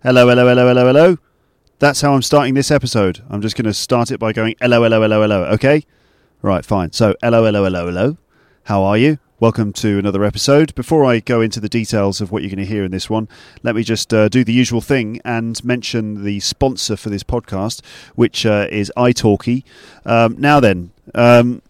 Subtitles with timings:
[0.00, 1.18] Hello, hello, hello, hello, hello.
[1.80, 3.24] That's how I'm starting this episode.
[3.28, 5.44] I'm just going to start it by going hello, hello, hello, hello.
[5.46, 5.82] Okay?
[6.40, 6.92] Right, fine.
[6.92, 8.16] So, hello, hello, hello, hello.
[8.66, 9.18] How are you?
[9.40, 10.72] Welcome to another episode.
[10.76, 13.28] Before I go into the details of what you're going to hear in this one,
[13.64, 17.84] let me just uh, do the usual thing and mention the sponsor for this podcast,
[18.14, 19.64] which uh, is italki.
[20.06, 21.60] Um, now then, um,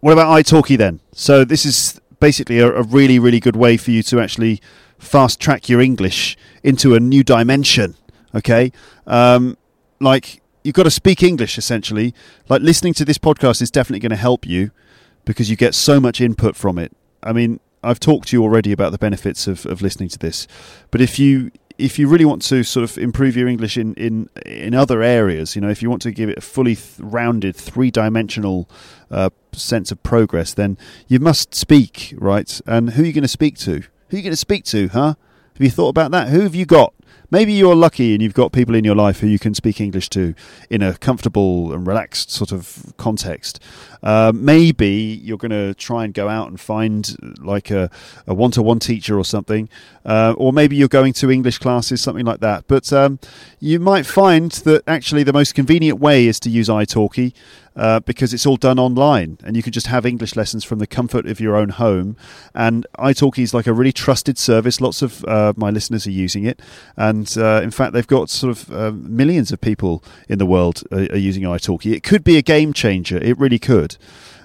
[0.00, 1.00] what about italki then?
[1.12, 4.60] So this is basically a, a really, really good way for you to actually
[4.98, 7.96] fast track your English into a new dimension.
[8.34, 8.72] Okay,
[9.06, 9.56] um,
[10.00, 12.14] like you've got to speak English essentially.
[12.48, 14.70] Like listening to this podcast is definitely going to help you
[15.24, 16.92] because you get so much input from it.
[17.22, 20.46] I mean, I've talked to you already about the benefits of, of listening to this,
[20.90, 24.28] but if you if you really want to sort of improve your English in, in,
[24.44, 27.54] in other areas, you know, if you want to give it a fully th- rounded,
[27.54, 28.68] three dimensional
[29.12, 32.60] uh, sense of progress, then you must speak, right?
[32.66, 33.84] And who are you going to speak to?
[34.08, 35.14] Who are you going to speak to, huh?
[35.54, 36.28] Have you thought about that?
[36.28, 36.94] Who have you got?
[37.30, 40.08] Maybe you're lucky and you've got people in your life who you can speak English
[40.10, 40.34] to
[40.70, 43.62] in a comfortable and relaxed sort of context.
[44.02, 47.90] Uh, maybe you're going to try and go out and find like a,
[48.26, 49.68] a one-to-one teacher or something,
[50.06, 52.66] uh, or maybe you're going to English classes, something like that.
[52.66, 53.18] But um,
[53.60, 57.34] you might find that actually the most convenient way is to use italki.
[57.78, 60.86] Uh, because it's all done online and you can just have English lessons from the
[60.86, 62.16] comfort of your own home.
[62.52, 64.80] And italki is like a really trusted service.
[64.80, 66.60] Lots of uh, my listeners are using it.
[66.96, 70.82] And uh, in fact, they've got sort of uh, millions of people in the world
[70.90, 71.92] are, are using italki.
[71.92, 73.18] It could be a game changer.
[73.18, 73.96] It really could.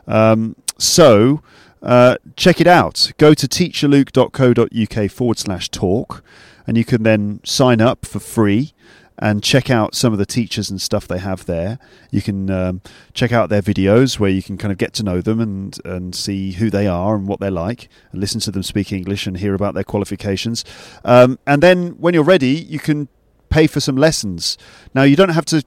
[0.06, 1.42] Um, so
[1.82, 3.12] uh, check it out.
[3.18, 6.24] Go to teacherluke.co.uk forward slash talk,
[6.68, 8.74] and you can then sign up for free
[9.20, 11.80] and check out some of the teachers and stuff they have there.
[12.12, 12.82] You can um,
[13.14, 16.16] check out their videos where you can kind of get to know them and, and
[16.16, 19.38] see who they are and what they're like, and listen to them speak English and
[19.38, 20.66] hear about their qualifications.
[21.06, 23.08] Um, and then when you're ready, you can
[23.50, 24.58] pay for some lessons.
[24.96, 25.64] Now, you don't have to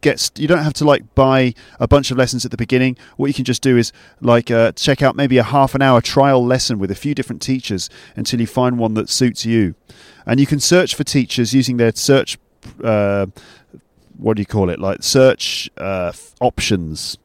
[0.00, 3.26] get you don't have to like buy a bunch of lessons at the beginning what
[3.26, 6.44] you can just do is like uh, check out maybe a half an hour trial
[6.44, 9.74] lesson with a few different teachers until you find one that suits you
[10.24, 12.38] and you can search for teachers using their search
[12.82, 13.26] uh,
[14.16, 14.78] what do you call it?
[14.78, 17.18] Like search uh, options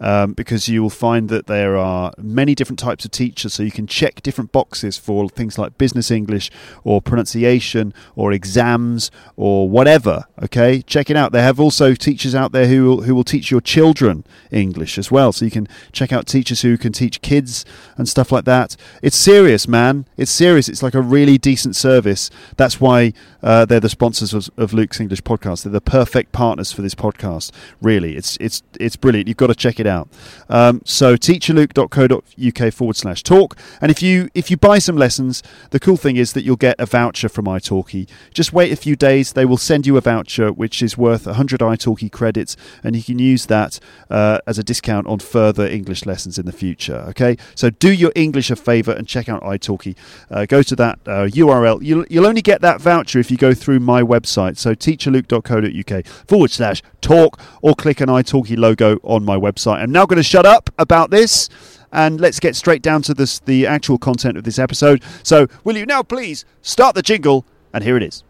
[0.00, 3.70] um, because you will find that there are many different types of teachers, so you
[3.70, 6.50] can check different boxes for things like business English
[6.84, 10.24] or pronunciation or exams or whatever.
[10.42, 11.32] Okay, check it out.
[11.32, 15.10] They have also teachers out there who will, who will teach your children English as
[15.10, 17.64] well, so you can check out teachers who can teach kids
[17.96, 18.76] and stuff like that.
[19.02, 20.06] It's serious, man.
[20.16, 20.68] It's serious.
[20.68, 22.30] It's like a really decent service.
[22.56, 25.64] That's why uh, they're the sponsors of, of Luke's English podcast.
[25.64, 27.52] They're the perfect partners for this podcast.
[27.80, 29.28] Really, it's it's it's brilliant.
[29.28, 30.08] You've got to check it out.
[30.48, 33.56] Um, so teacherluke.co.uk forward slash talk.
[33.80, 36.76] And if you if you buy some lessons, the cool thing is that you'll get
[36.78, 38.08] a voucher from italki.
[38.32, 41.60] Just wait a few days; they will send you a voucher which is worth 100
[41.60, 43.78] italki credits, and you can use that
[44.10, 47.04] uh, as a discount on further English lessons in the future.
[47.08, 49.96] Okay, so do your English a favour and check out italki.
[50.30, 51.82] Uh, go to that uh, URL.
[51.82, 54.56] You'll you'll only get that voucher if you go through my website.
[54.56, 59.75] So teacherluke.co.uk forward slash talk, or click an italki logo on my website.
[59.82, 61.50] I'm now going to shut up about this
[61.92, 65.02] and let's get straight down to this, the actual content of this episode.
[65.22, 67.46] So, will you now please start the jingle?
[67.72, 68.24] And here it is.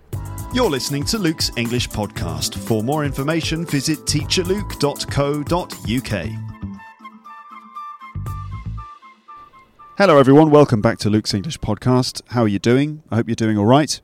[0.53, 2.59] You're listening to Luke's English podcast.
[2.59, 6.29] For more information, visit teacherluke.co.uk.
[9.99, 10.51] Hello, everyone.
[10.51, 12.23] Welcome back to Luke's English podcast.
[12.29, 13.03] How are you doing?
[13.11, 14.01] I hope you're doing all right.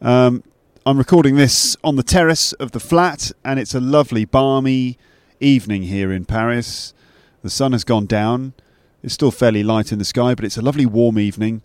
[0.00, 0.42] Um,
[0.84, 4.98] I'm recording this on the terrace of the flat, and it's a lovely, balmy
[5.40, 6.94] evening here in Paris.
[7.42, 8.54] The sun has gone down.
[9.02, 11.62] It's still fairly light in the sky, but it's a lovely warm evening.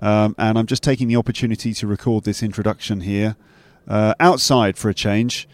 [0.00, 3.36] Um, and I'm just taking the opportunity to record this introduction here
[3.88, 5.48] uh, outside for a change.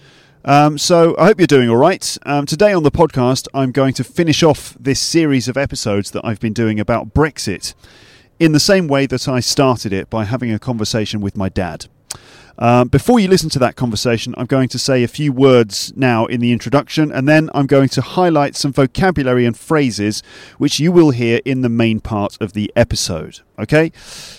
[0.45, 2.17] Um, so I hope you're doing all right.
[2.25, 6.25] Um, today on the podcast, I'm going to finish off this series of episodes that
[6.25, 7.75] I've been doing about Brexit
[8.39, 11.87] in the same way that I started it by having a conversation with my dad.
[12.61, 16.27] Um, before you listen to that conversation, I'm going to say a few words now
[16.27, 20.23] in the introduction, and then I'm going to highlight some vocabulary and phrases
[20.59, 23.41] which you will hear in the main part of the episode.
[23.59, 23.93] Okay?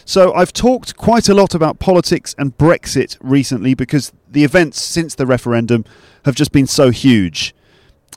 [0.05, 5.15] So, I've talked quite a lot about politics and Brexit recently because the events since
[5.15, 5.83] the referendum
[6.23, 7.55] have just been so huge.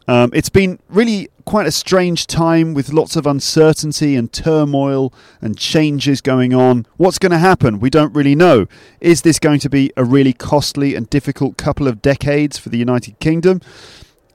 [0.06, 5.58] Um, it's been really quite a strange time with lots of uncertainty and turmoil and
[5.58, 6.86] changes going on.
[6.96, 7.80] What's going to happen?
[7.80, 8.66] We don't really know.
[9.00, 12.78] Is this going to be a really costly and difficult couple of decades for the
[12.78, 13.60] United Kingdom?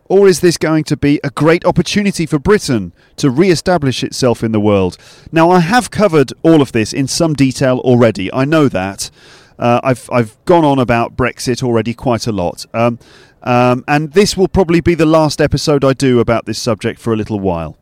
[0.06, 4.44] Or is this going to be a great opportunity for Britain to re establish itself
[4.44, 4.98] in the world?
[5.32, 8.34] Now, I have covered all of this in some detail already.
[8.34, 9.12] I know that.
[9.60, 12.66] Uh, I've, I've gone on about Brexit already quite a lot.
[12.74, 12.98] Um,
[13.44, 17.14] um, and this will probably be the last episode I do about this subject for
[17.14, 17.78] a little while.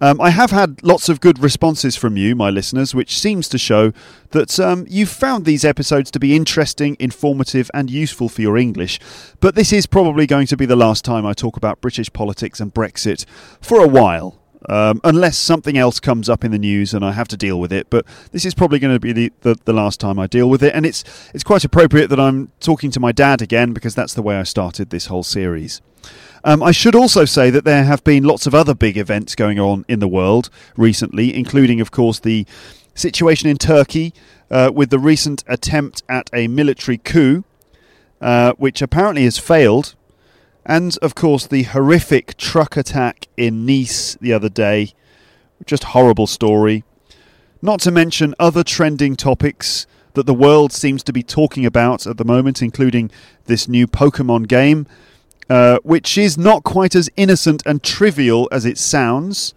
[0.00, 3.58] Um, I have had lots of good responses from you, my listeners, which seems to
[3.58, 3.92] show
[4.30, 9.00] that um, you've found these episodes to be interesting, informative, and useful for your English.
[9.40, 12.60] But this is probably going to be the last time I talk about British politics
[12.60, 13.24] and Brexit
[13.60, 14.37] for a while
[14.68, 17.72] um, unless something else comes up in the news and I have to deal with
[17.72, 17.88] it.
[17.90, 20.62] But this is probably going to be the, the, the, last time I deal with
[20.62, 24.14] it, and it's it's quite appropriate that I'm talking to my dad again because that's
[24.14, 25.80] the way I started this whole series.
[26.44, 29.58] Um, I should also say that there have been lots of other big events going
[29.58, 32.46] on in the world recently, including, of course, the
[32.94, 34.12] situation in Turkey
[34.50, 37.44] uh, with the recent attempt at a military coup,
[38.20, 39.94] uh, which apparently has failed
[40.68, 44.92] and of course, the horrific truck attack in Nice the other day.
[45.64, 46.84] Just horrible story.
[47.62, 52.18] Not to mention other trending topics that the world seems to be talking about at
[52.18, 53.10] the moment, including
[53.46, 54.86] this new Pokemon game,
[55.48, 59.54] uh, which is not quite as innocent and trivial as it sounds.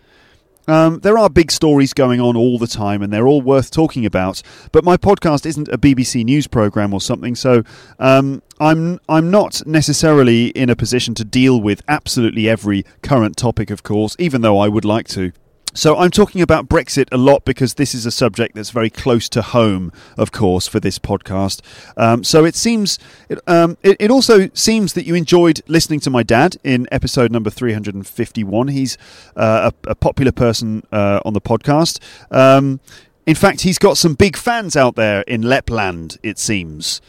[0.68, 4.06] Um, there are big stories going on all the time, and they're all worth talking
[4.06, 4.42] about.
[4.72, 7.64] But my podcast isn't a BBC News program or something, so
[8.00, 13.70] um, I'm I'm not necessarily in a position to deal with absolutely every current topic,
[13.70, 15.32] of course, even though I would like to.
[15.74, 19.30] So I'm talking about Brexit a lot because this is a subject that's very close
[19.30, 21.62] to home, of course, for this podcast.
[21.96, 26.10] Um, so it seems it, um, it, it, also seems that you enjoyed listening to
[26.10, 28.68] my dad in episode number 351.
[28.68, 28.98] He's
[29.36, 32.00] uh, a, a, popular person uh, on the podcast.
[32.32, 32.82] Um,
[33.26, 36.18] in fact, he's got some big fans out there in Lapland.
[36.22, 37.02] It seems.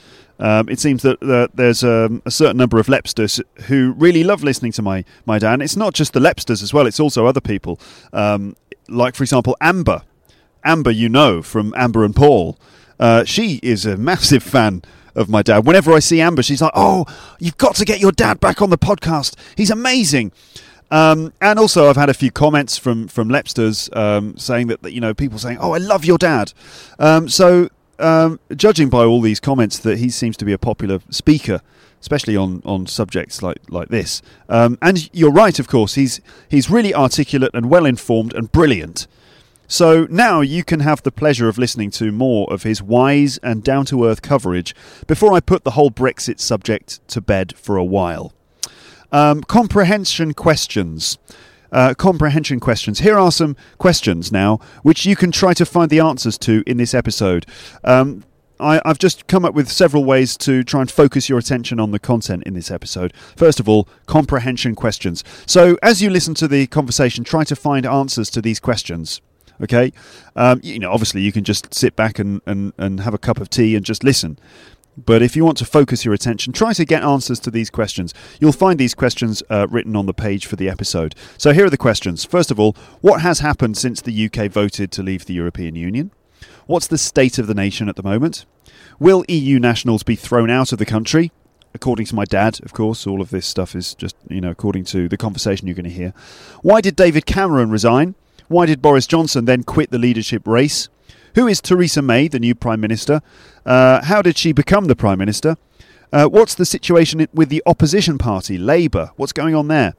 [0.43, 4.43] Um, it seems that, that there's um, a certain number of Lepsters who really love
[4.43, 5.55] listening to my, my dad.
[5.55, 7.79] And it's not just the Lepsters as well, it's also other people.
[8.13, 8.57] Um,
[8.89, 10.03] like, for example, Amber.
[10.65, 12.59] Amber, you know, from Amber and Paul.
[12.99, 14.83] Uh, she is a massive fan
[15.15, 15.65] of my dad.
[15.65, 17.05] Whenever I see Amber, she's like, "Oh,
[17.39, 19.35] you've got to get your dad back on the podcast.
[19.57, 20.33] He's amazing."
[20.91, 24.93] Um, and also, I've had a few comments from from Lepsters um, saying that, that,
[24.93, 26.53] you know people saying, "Oh, I love your dad."
[26.99, 27.69] Um, so
[28.03, 31.61] um, judging by all these comments, that he seems to be a popular speaker,
[32.01, 34.23] especially on, on subjects like like this.
[34.49, 35.95] Um, and you're right, of course.
[35.95, 39.07] He's he's really articulate and well informed and brilliant.
[39.69, 43.65] So now you can have the pleasure of listening to more of his wise and
[43.65, 44.75] down to earth coverage
[45.07, 48.35] before I put the whole Brexit subject to bed for a while.
[49.11, 51.17] Um, comprehension questions
[51.73, 53.01] uh, comprehension questions.
[53.01, 56.77] Here are some questions now, which you can try to find the answers to in
[56.77, 57.47] this episode.
[57.83, 58.25] Um,
[58.61, 61.91] I, have just come up with several ways to try and focus your attention on
[61.91, 63.13] the content in this episode.
[63.37, 65.25] First of all, comprehension questions.
[65.47, 69.21] So, as you listen to the conversation, try to find answers to these questions.
[69.63, 69.93] Okay,
[70.35, 73.41] um, you know, obviously, you can just sit back and, and, and have a cup
[73.41, 74.39] of tea and just listen.
[74.97, 78.13] But if you want to focus your attention, try to get answers to these questions.
[78.41, 81.15] You'll find these questions uh, written on the page for the episode.
[81.39, 82.25] So here are the questions.
[82.25, 86.11] First of all, what has happened since the UK voted to leave the European Union?
[86.67, 88.45] What's the state of the nation at the moment?
[88.99, 91.33] Will EU nationals be thrown out of the country?
[91.75, 94.85] According to my dad, of course, all of this stuff is just, you know, according
[94.87, 96.13] to the conversation you're going to hear.
[96.61, 98.15] Why did David Cameron resign?
[98.49, 100.91] Why did Boris Johnson then quit the leadership race?
[101.35, 103.23] Who is Theresa May, the new Prime Minister?
[103.65, 105.57] Uh, how did she become the Prime Minister?
[106.13, 109.13] Uh, what's the situation with the opposition party, Labour?
[109.17, 109.95] What's going on there?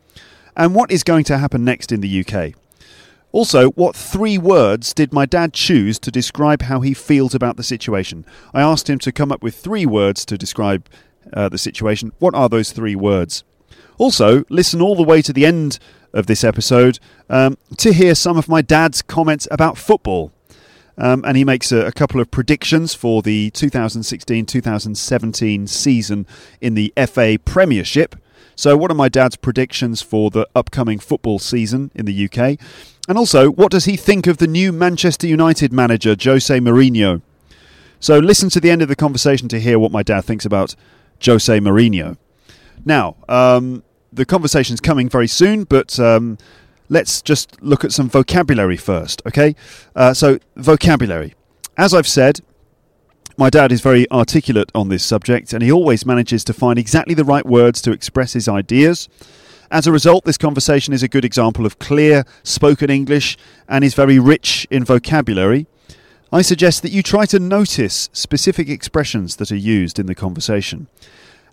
[0.56, 2.54] And what is going to happen next in the UK?
[3.32, 7.64] Also, what three words did my dad choose to describe how he feels about the
[7.64, 8.26] situation?
[8.54, 10.88] I asked him to come up with three words to describe
[11.34, 12.12] uh, the situation.
[12.20, 13.44] What are those three words?
[13.98, 15.80] Also, listen all the way to the end
[16.14, 20.32] of this episode um, to hear some of my dad's comments about football.
[20.98, 26.28] Um, and he makes a, a, couple of predictions for the 2016 2017 season
[26.62, 28.16] in the FA Premiership.
[28.56, 32.60] So, what are my dad's predictions for the upcoming football season in the UK?
[33.08, 37.22] And also, what does he think of the new Manchester United manager, Jose Mourinho?
[38.04, 40.76] So listen to the end of the conversation to hear what my dad thinks about
[41.24, 42.18] Jose Mourinho.
[42.84, 43.82] Now, um,
[44.12, 46.38] the conversation's coming very soon, but um,
[46.90, 49.56] let's just look at some vocabulary first, okay?
[49.96, 51.34] Uh, so, vocabulary.
[51.78, 52.42] As I've said,
[53.36, 57.16] my dad is very articulate on this subject, and he always manages to find exactly
[57.16, 59.10] the right words to express his ideas.
[59.72, 63.38] As a result, this conversation is a good example of clear, spoken English
[63.68, 65.66] and is very rich in vocabulary.
[66.32, 70.88] I suggest that you try to notice specific expressions that are used in the conversation.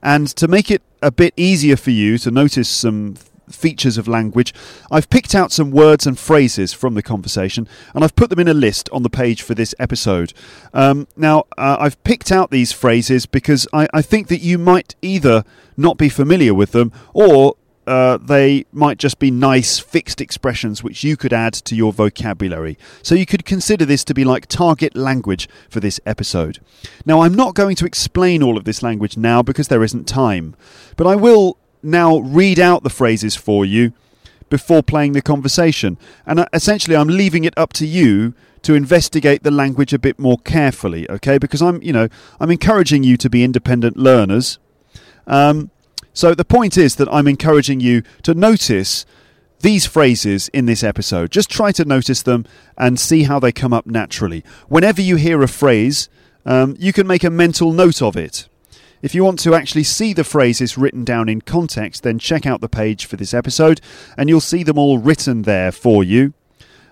[0.03, 3.17] And to make it a bit easier for you to notice some
[3.51, 4.55] features of language,
[4.91, 8.49] I've picked out some words and phrases from the conversation and I've put them in
[8.49, 10.33] a list on the page for this episode.
[10.73, 14.95] Um, now, uh, I've picked out these phrases because I, I think that you might
[15.03, 15.45] either
[15.77, 21.03] not be familiar with them or uh, they might just be nice fixed expressions which
[21.03, 22.79] you could add to your vocabulary.
[23.03, 26.61] So you could consider this to be like target language for this episode.
[27.05, 30.55] Now, I'm not going to explain all of this language now because there isn't time,
[30.97, 33.93] but I will now read out the phrases for you
[34.49, 35.97] before playing the conversation.
[36.27, 40.19] And uh, essentially, I'm leaving it up to you to investigate the language a bit
[40.19, 41.39] more carefully, okay?
[41.39, 42.09] Because I'm, you know,
[42.39, 44.59] I'm encouraging you to be independent learners.
[45.27, 45.71] Um,
[46.13, 49.07] so the point is that I'm encouraging you to notice
[49.61, 51.31] these phrases in this episode.
[51.31, 52.45] Just try to notice them
[52.77, 54.45] and see how they come up naturally.
[54.69, 56.09] Whenever you hear a phrase,
[56.45, 58.49] um, you can make a mental note of it.
[59.03, 62.61] If you want to actually see the phrases written down in context, then check out
[62.61, 63.81] the page for this episode
[64.17, 66.35] and you'll see them all written there for you.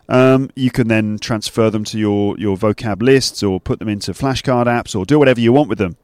[0.09, 4.13] Um, you can then transfer them to your, your vocab lists or put them into
[4.13, 5.97] flashcard apps or do whatever you want with them.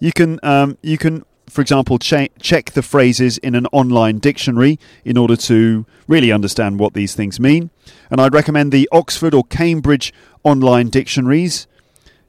[0.00, 4.78] You can um, you can for example, che- check the phrases in an online dictionary
[5.04, 7.70] in order to really understand what these things mean.
[8.08, 11.66] And I'd recommend the Oxford or Cambridge online dictionaries.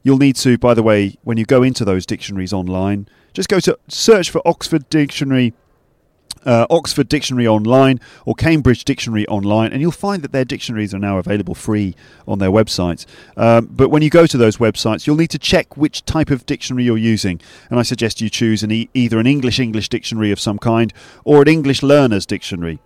[0.02, 3.60] You'll need to, by the way, when you go into those dictionaries online, just go
[3.60, 5.54] to search for Oxford Dictionary
[6.44, 10.98] uh, Oxford Dictionary Online or Cambridge Dictionary Online, and you'll find that their dictionaries are
[10.98, 11.94] now available free
[12.26, 13.06] on their websites.
[13.36, 16.46] Um, but when you go to those websites, you'll need to check which type of
[16.46, 17.40] dictionary you're using,
[17.70, 20.92] and I suggest you choose an e- either an English English dictionary of some kind
[21.24, 22.80] or an English Learners Dictionary.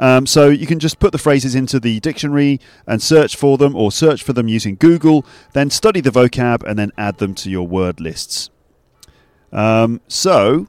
[0.00, 3.76] Um, so you can just put the phrases into the dictionary and search for them,
[3.76, 7.50] or search for them using Google, then study the vocab and then add them to
[7.50, 8.50] your word lists.
[9.52, 10.68] Um, so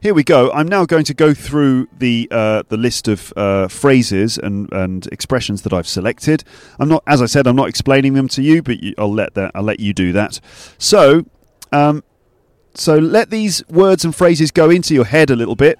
[0.00, 0.50] here we go.
[0.52, 5.06] I'm now going to go through the uh, the list of uh, phrases and, and
[5.06, 6.44] expressions that I've selected.
[6.78, 9.34] I'm not, as I said, I'm not explaining them to you, but you, I'll let
[9.34, 10.40] that I'll let you do that.
[10.78, 11.24] So,
[11.72, 12.02] um,
[12.74, 15.78] so let these words and phrases go into your head a little bit.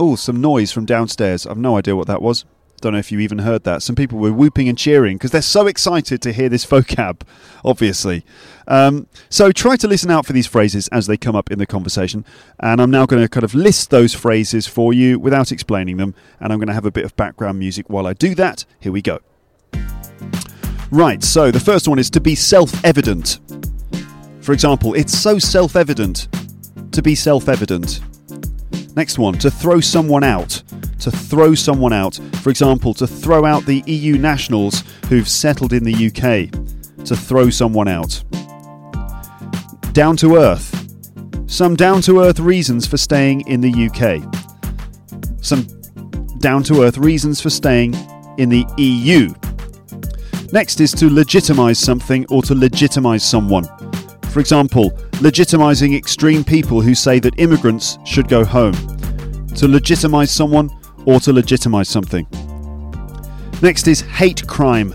[0.00, 1.44] Oh, some noise from downstairs.
[1.44, 2.44] I've no idea what that was.
[2.80, 3.82] Don't know if you even heard that.
[3.82, 7.22] Some people were whooping and cheering because they're so excited to hear this vocab,
[7.64, 8.24] obviously.
[8.68, 11.66] Um, so try to listen out for these phrases as they come up in the
[11.66, 12.24] conversation.
[12.60, 16.14] And I'm now going to kind of list those phrases for you without explaining them.
[16.38, 18.64] And I'm going to have a bit of background music while I do that.
[18.78, 19.18] Here we go.
[20.92, 23.40] Right, so the first one is to be self evident.
[24.40, 26.28] For example, it's so self evident
[26.92, 28.00] to be self evident.
[28.98, 30.62] Next one, to throw someone out
[31.00, 32.18] to throw someone out.
[32.42, 36.50] For example, to throw out the EU nationals who've settled in the UK.
[37.04, 38.22] To throw someone out.
[39.92, 40.74] Down to earth.
[41.46, 44.22] Some down to earth reasons for staying in the UK.
[45.42, 45.66] Some
[46.38, 47.94] down to earth reasons for staying
[48.36, 49.32] in the EU.
[50.52, 53.87] Next is to legitimise something or to legitimise someone.
[54.30, 54.90] For example,
[55.22, 58.74] legitimising extreme people who say that immigrants should go home.
[58.74, 60.70] To legitimise someone
[61.06, 62.26] or to legitimize something.
[63.62, 64.94] Next is hate crime.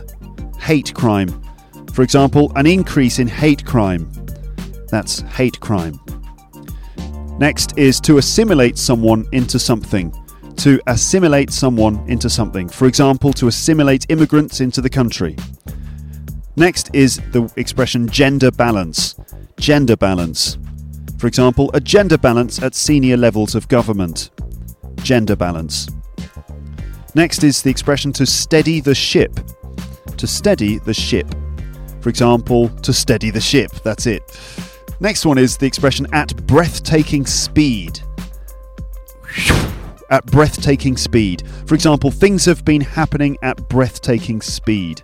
[0.59, 1.41] Hate crime.
[1.93, 4.09] For example, an increase in hate crime.
[4.89, 5.99] That's hate crime.
[7.39, 10.13] Next is to assimilate someone into something.
[10.57, 12.69] To assimilate someone into something.
[12.69, 15.35] For example, to assimilate immigrants into the country.
[16.55, 19.15] Next is the expression gender balance.
[19.57, 20.59] Gender balance.
[21.17, 24.29] For example, a gender balance at senior levels of government.
[24.97, 25.87] Gender balance.
[27.15, 29.39] Next is the expression to steady the ship.
[30.17, 31.27] To steady the ship.
[32.01, 33.71] For example, to steady the ship.
[33.83, 34.21] That's it.
[34.99, 37.99] Next one is the expression at breathtaking speed.
[40.11, 41.47] At breathtaking speed.
[41.65, 45.01] For example, things have been happening at breathtaking speed.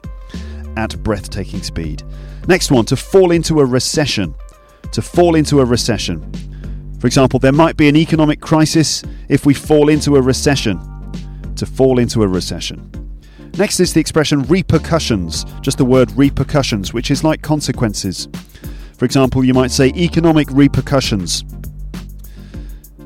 [0.80, 2.04] At breathtaking speed.
[2.48, 4.34] Next one, to fall into a recession.
[4.94, 6.32] To fall into a recession.
[7.02, 10.80] For example, there might be an economic crisis if we fall into a recession
[11.58, 12.90] to fall into a recession.
[13.58, 18.30] Next is the expression repercussions, just the word repercussions, which is like consequences.
[18.98, 21.44] For example, you might say economic repercussions.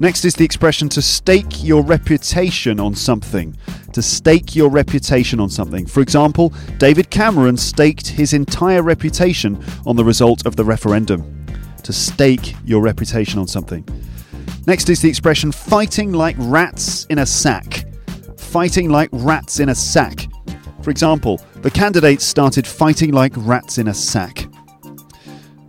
[0.04, 3.56] Next is the expression to stake your reputation on something.
[3.94, 5.86] To stake your reputation on something.
[5.86, 11.46] For example, David Cameron staked his entire reputation on the result of the referendum.
[11.84, 13.88] To stake your reputation on something.
[14.68, 17.86] Next is the expression fighting like rats in a sack.
[18.36, 20.28] Fighting like rats in a sack.
[20.82, 24.50] For example, the candidates started fighting like rats in a sack.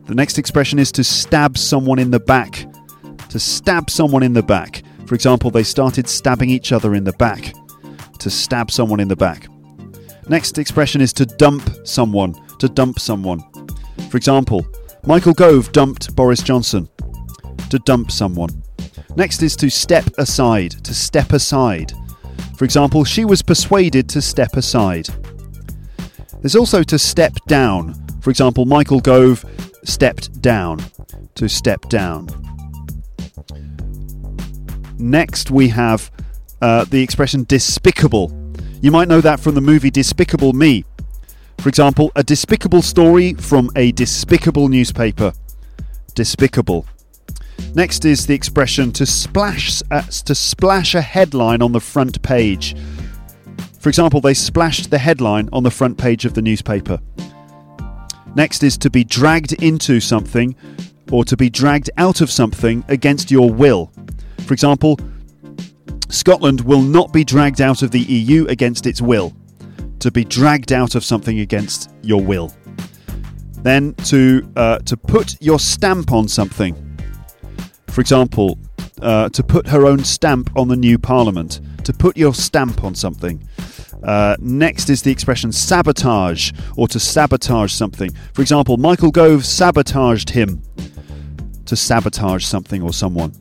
[0.07, 2.67] The next expression is to stab someone in the back
[3.35, 4.85] to stab someone in the back.
[5.07, 7.53] For example, they started stabbing each other in the back.
[8.21, 9.49] To stab someone in the back.
[10.29, 12.37] Next expression is to dump someone.
[12.61, 13.41] To dump someone.
[14.09, 14.64] For example,
[15.05, 16.88] Michael Gove dumped Boris Johnson.
[17.71, 18.50] To dump someone.
[19.17, 20.85] Next is to step aside.
[20.85, 21.93] To step aside.
[22.57, 25.09] For example, she was persuaded to step aside.
[26.41, 27.95] There's also to step down.
[28.21, 29.45] For example, Michael Gove
[29.83, 30.79] stepped down.
[31.35, 32.29] To step down.
[34.99, 36.11] Next, we have
[36.62, 38.33] uh, the expression despicable.
[38.81, 40.85] You might know that from the movie Despicable Me.
[41.59, 45.33] For example, a despicable story from a despicable newspaper.
[46.14, 46.87] Despicable.
[47.75, 52.76] Next is the expression to splash uh, to splash a headline on the front page.
[53.81, 57.00] For example, they splashed the headline on the front page of the newspaper.
[58.35, 60.55] Next is to be dragged into something
[61.11, 63.92] or to be dragged out of something against your will.
[64.46, 64.99] For example,
[66.08, 69.32] Scotland will not be dragged out of the EU against its will.
[70.00, 72.54] To be dragged out of something against your will.
[73.62, 76.75] Then to uh, to put your stamp on something.
[77.88, 78.58] For example,
[79.04, 81.61] uh, to put her own stamp on the new parliament.
[81.84, 83.46] To put your stamp on something.
[84.02, 88.11] Uh, next is the expression sabotage, or to sabotage something.
[88.32, 90.62] For example, Michael Gove sabotaged him.
[91.66, 93.32] To sabotage something or someone.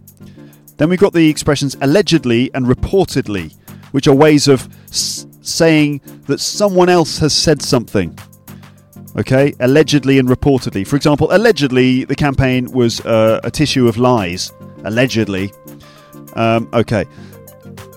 [0.78, 3.54] Then we've got the expressions allegedly and reportedly,
[3.92, 8.18] which are ways of s- saying that someone else has said something.
[9.16, 10.88] Okay, allegedly and reportedly.
[10.88, 14.52] For example, allegedly the campaign was uh, a tissue of lies.
[14.84, 15.52] Allegedly.
[16.36, 17.06] Um, okay.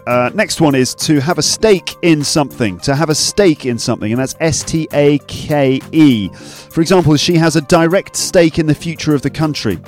[0.07, 2.79] Uh, next one is to have a stake in something.
[2.81, 6.29] To have a stake in something, and that's S T A K E.
[6.29, 9.81] For example, she has a direct stake in the future of the country.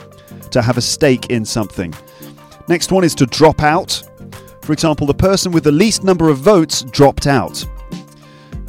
[0.50, 1.94] To have a stake in something.
[2.68, 4.02] Next one is to drop out.
[4.62, 7.64] For example, the person with the least number of votes dropped out.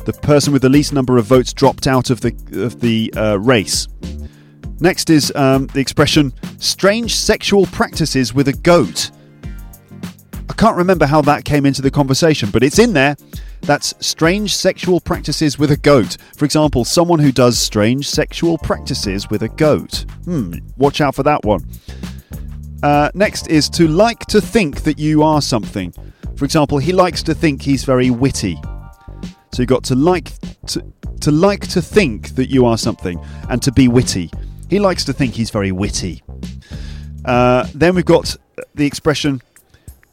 [0.06, 3.40] The person with the least number of votes dropped out of the of the uh,
[3.40, 3.88] race.
[4.82, 9.12] Next is um, the expression "strange sexual practices with a goat."
[10.50, 13.16] I can't remember how that came into the conversation, but it's in there.
[13.62, 16.18] That's strange sexual practices with a goat.
[16.38, 20.06] For example, someone who does strange sexual practices with a goat.
[20.26, 21.66] Hmm, watch out for that one.
[22.82, 25.94] Uh, next is to like to think that you are something.
[26.36, 28.58] For example, he likes to think he's very witty.
[29.52, 30.32] So you've got to like
[30.68, 34.32] to, to like to think that you are something and to be witty.
[34.70, 36.24] He likes to think he's very witty.
[37.26, 38.36] Uh, then we've got
[38.76, 39.42] the expression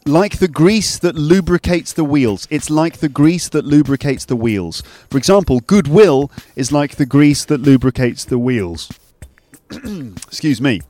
[0.06, 2.46] like the grease that lubricates the wheels.
[2.48, 4.82] It's like the grease that lubricates the wheels.
[5.10, 8.90] For example, goodwill is like the grease that lubricates the wheels.
[9.70, 10.80] Excuse me.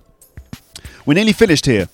[1.07, 1.89] We're nearly finished here.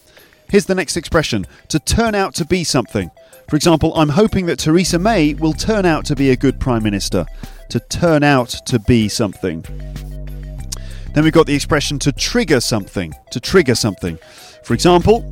[0.50, 3.11] Here's the next expression to turn out to be something.
[3.48, 6.82] For example, I'm hoping that Theresa May will turn out to be a good Prime
[6.82, 7.26] Minister.
[7.70, 9.64] To turn out to be something.
[11.14, 13.14] Then we've got the expression to trigger something.
[13.33, 14.18] To trigger something.
[14.64, 15.31] For example,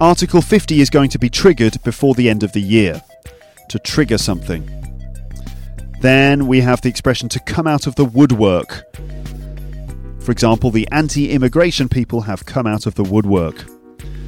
[0.00, 3.02] Article 50 is going to be triggered before the end of the year.
[3.70, 4.70] To trigger something.
[6.00, 8.84] Then we have the expression to come out of the woodwork.
[10.20, 13.64] For example, the anti immigration people have come out of the woodwork.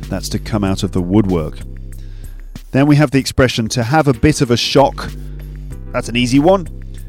[0.08, 1.58] That's to come out of the woodwork.
[2.70, 5.10] Then we have the expression to have a bit of a shock.
[5.92, 6.66] That's an easy one.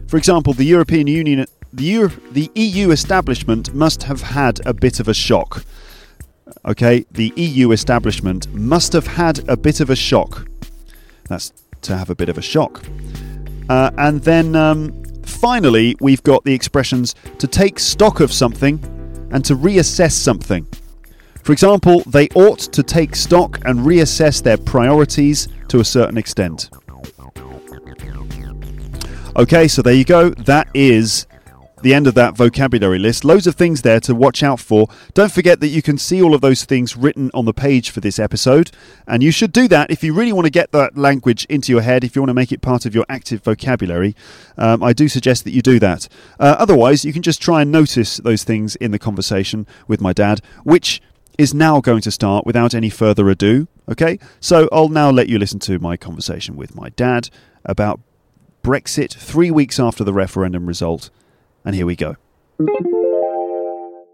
[0.07, 4.99] For example, the European Union, the, Euro, the EU establishment must have had a bit
[4.99, 5.63] of a shock.
[6.65, 10.47] Okay, the EU establishment must have had a bit of a shock.
[11.27, 12.83] That's to have a bit of a shock.
[13.69, 18.79] Uh, and then um, finally, we've got the expressions to take stock of something
[19.31, 20.67] and to reassess something.
[21.43, 26.69] For example, they ought to take stock and reassess their priorities to a certain extent.
[29.35, 30.31] Okay, so there you go.
[30.31, 31.27] That is
[31.81, 33.23] the end of that vocabulary list.
[33.23, 34.87] Loads of things there to watch out for.
[35.13, 37.99] Don't forget that you can see all of those things written on the page for
[37.99, 38.71] this episode,
[39.07, 41.81] and you should do that if you really want to get that language into your
[41.81, 44.15] head, if you want to make it part of your active vocabulary.
[44.57, 46.07] Um, I do suggest that you do that.
[46.39, 50.13] Uh, otherwise, you can just try and notice those things in the conversation with my
[50.13, 51.01] dad, which
[51.37, 53.67] is now going to start without any further ado.
[53.89, 57.29] Okay, so I'll now let you listen to my conversation with my dad
[57.65, 57.99] about
[58.61, 61.09] Brexit three weeks after the referendum result
[61.65, 62.15] and here we go.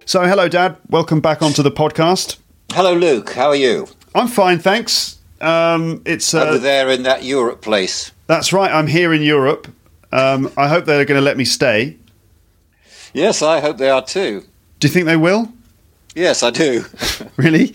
[0.05, 0.77] So, hello, Dad.
[0.89, 2.37] Welcome back onto the podcast.
[2.71, 3.31] Hello, Luke.
[3.33, 3.87] How are you?
[4.13, 5.19] I'm fine, thanks.
[5.41, 8.11] Um, it's uh, over there in that Europe place.
[8.27, 8.71] That's right.
[8.71, 9.67] I'm here in Europe.
[10.11, 11.97] Um, I hope they're going to let me stay.
[13.13, 14.43] Yes, I hope they are too.
[14.79, 15.51] Do you think they will?
[16.15, 16.85] Yes, I do.
[17.37, 17.73] really?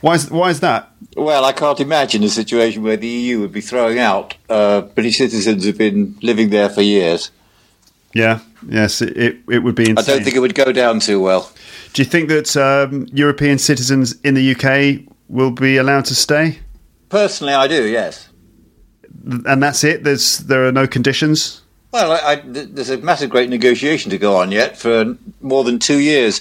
[0.00, 0.90] Why is, why is that?
[1.16, 5.18] Well, I can't imagine a situation where the EU would be throwing out uh, British
[5.18, 7.30] citizens who've been living there for years.
[8.16, 9.98] Yeah, yes, it, it, it would be insane.
[9.98, 11.52] I don't think it would go down too well.
[11.92, 16.58] Do you think that um, European citizens in the UK will be allowed to stay?
[17.10, 18.30] Personally, I do, yes.
[19.44, 20.02] And that's it?
[20.02, 21.60] There's There are no conditions?
[21.92, 25.78] Well, I, I, there's a massive great negotiation to go on yet for more than
[25.78, 26.40] two years.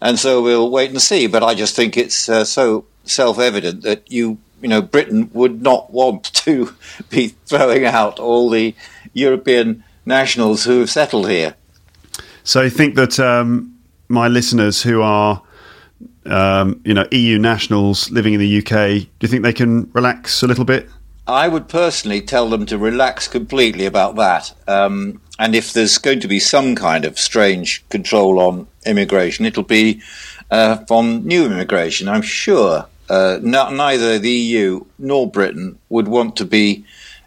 [0.00, 1.26] And so we'll wait and see.
[1.26, 5.60] But I just think it's uh, so self evident that you, you know, Britain would
[5.60, 6.72] not want to
[7.10, 8.76] be throwing out all the
[9.12, 11.54] European nationals who have settled here.
[12.44, 13.76] So you think that um,
[14.08, 15.42] my listeners who are,
[16.24, 20.42] um, you know, EU nationals living in the UK, do you think they can relax
[20.42, 20.88] a little bit?
[21.26, 24.54] I would personally tell them to relax completely about that.
[24.68, 29.64] Um, and if there's going to be some kind of strange control on immigration, it'll
[29.64, 30.00] be
[30.50, 32.08] uh, from new immigration.
[32.08, 36.84] I'm sure uh, not, neither the EU nor Britain would want to be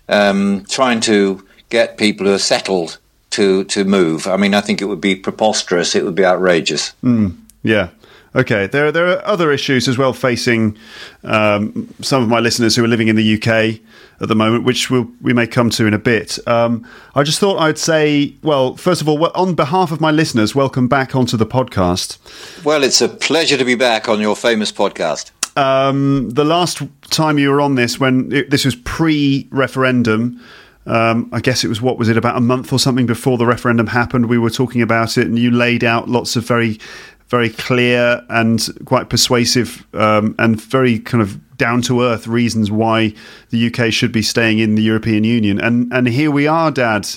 [0.08, 2.98] um, trying to get people who are settled
[3.32, 4.28] to to move.
[4.28, 5.96] I mean, I think it would be preposterous.
[5.96, 6.94] It would be outrageous.
[7.04, 7.90] Mm, yeah.
[8.36, 8.68] Okay.
[8.68, 10.78] There there are other issues as well facing
[11.24, 13.80] um, some of my listeners who are living in the UK
[14.22, 16.38] at the moment, which we'll, we may come to in a bit.
[16.48, 20.54] Um, I just thought I'd say, well, first of all, on behalf of my listeners,
[20.54, 22.18] welcome back onto the podcast.
[22.66, 25.32] Well, it's a pleasure to be back on your famous podcast.
[25.58, 30.42] Um, the last time you were on this, when it, this was pre-referendum,
[30.86, 33.46] um, I guess it was what was it about a month or something before the
[33.46, 34.28] referendum happened.
[34.28, 36.80] We were talking about it, and you laid out lots of very,
[37.28, 43.14] very clear and quite persuasive um, and very kind of down to earth reasons why
[43.50, 45.60] the UK should be staying in the European Union.
[45.60, 47.08] And and here we are, Dad.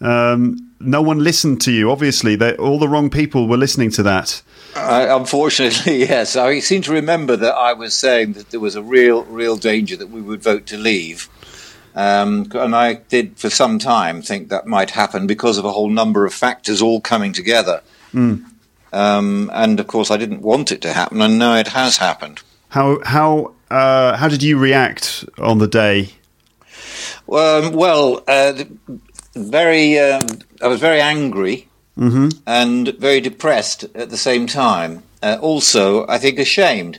[0.00, 1.90] Um, no one listened to you.
[1.90, 4.42] Obviously, they, all the wrong people were listening to that.
[4.74, 6.36] Unfortunately, yes.
[6.36, 9.96] I seem to remember that I was saying that there was a real, real danger
[9.96, 11.28] that we would vote to leave.
[11.94, 15.90] Um, and I did for some time think that might happen because of a whole
[15.90, 17.82] number of factors all coming together.
[18.14, 18.44] Mm.
[18.92, 22.42] Um, and of course, I didn't want it to happen, and now it has happened.
[22.68, 26.10] How how uh, how did you react on the day?
[27.30, 28.64] Um, well, uh,
[29.34, 29.98] very.
[29.98, 30.20] Uh,
[30.60, 32.28] I was very angry mm-hmm.
[32.46, 35.02] and very depressed at the same time.
[35.22, 36.98] Uh, also, I think ashamed.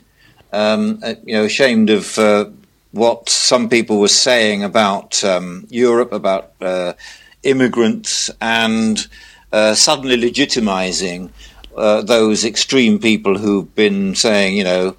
[0.51, 2.45] Um, uh, you know, ashamed of uh,
[2.93, 6.93] what some people were saying about um, Europe, about uh,
[7.41, 9.08] immigrants, and
[9.51, 11.32] uh, suddenly legitimizing
[11.75, 14.95] uh, those extreme people who've been saying, you know,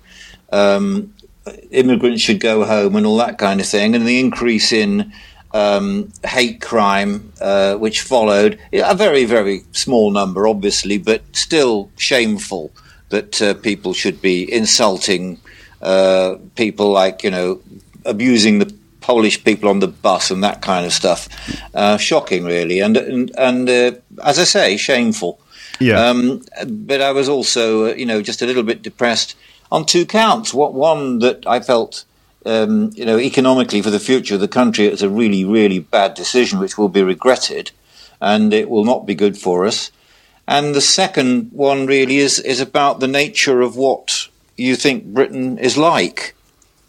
[0.53, 1.15] um,
[1.71, 5.13] immigrants should go home and all that kind of thing, and the increase in
[5.53, 12.73] um, hate crime, uh, which followed a very, very small number, obviously, but still shameful
[13.11, 15.39] that uh, people should be insulting
[15.85, 17.61] uh, people like you know
[18.05, 21.29] abusing the Polish people on the bus and that kind of stuff.
[21.75, 23.93] Uh, shocking, really, and and, and uh,
[24.25, 25.39] as I say, shameful.
[25.81, 26.01] Yeah.
[26.01, 29.37] Um, but I was also, uh, you know, just a little bit depressed
[29.71, 30.55] on two counts.
[30.55, 32.05] What one that I felt,
[32.47, 36.15] um, you know, economically for the future of the country, it's a really, really bad
[36.15, 37.73] decision which will be regretted,
[38.21, 39.91] and it will not be good for us.
[40.47, 45.59] And the second one really is is about the nature of what you think Britain
[45.59, 46.35] is like.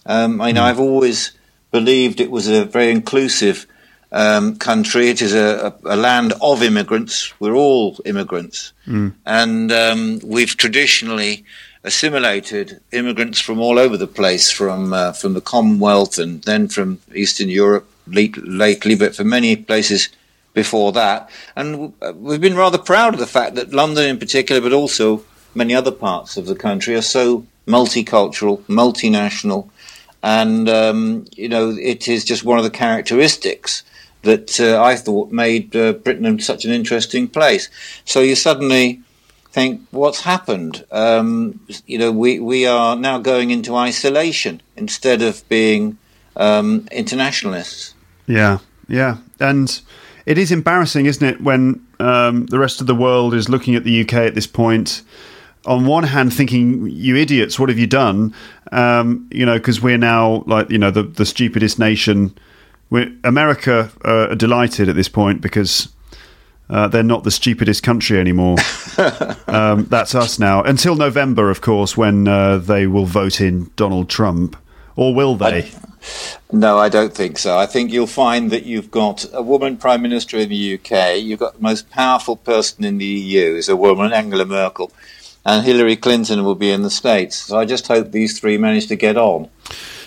[0.05, 0.65] Um, I know mm.
[0.65, 1.31] I've always
[1.71, 3.65] believed it was a very inclusive
[4.11, 5.09] um, country.
[5.09, 7.33] It is a, a, a, land of immigrants.
[7.39, 9.13] We're all immigrants, mm.
[9.25, 11.43] and um, we've traditionally
[11.83, 16.99] assimilated immigrants from all over the place, from uh, from the Commonwealth and then from
[17.13, 20.09] Eastern Europe lately, but for many places
[20.53, 21.29] before that.
[21.55, 25.23] And we've been rather proud of the fact that London, in particular, but also
[25.53, 29.69] many other parts of the country, are so multicultural, multinational,
[30.23, 33.83] and um, you know it is just one of the characteristics
[34.25, 37.69] that uh, I thought made uh, Britain such an interesting place.
[38.03, 39.01] So you suddenly
[39.55, 40.83] think, what's happened?
[40.91, 45.97] Um, you know, we, we are now going into isolation instead of being
[46.35, 47.93] um, internationalists.
[48.27, 49.17] Yeah, yeah.
[49.39, 49.79] And
[50.25, 53.85] it is embarrassing, isn't it, when um, the rest of the world is looking at
[53.85, 55.03] the UK at this point.
[55.65, 58.33] On one hand, thinking, "You idiots, what have you done?"
[58.71, 62.33] Um, you know, because we're now like you know the the stupidest nation.
[62.89, 65.89] We're, America uh, are delighted at this point because
[66.69, 68.57] uh, they're not the stupidest country anymore.
[69.47, 70.61] um, that's us now.
[70.63, 74.55] Until November, of course, when uh, they will vote in Donald Trump.
[74.95, 75.63] Or will they?
[75.63, 75.71] I,
[76.51, 77.57] no, I don't think so.
[77.57, 81.17] I think you'll find that you've got a woman prime minister in the UK.
[81.21, 84.91] You've got the most powerful person in the EU is a woman, Angela Merkel,
[85.45, 87.35] and Hillary Clinton will be in the States.
[87.35, 89.49] So I just hope these three manage to get on.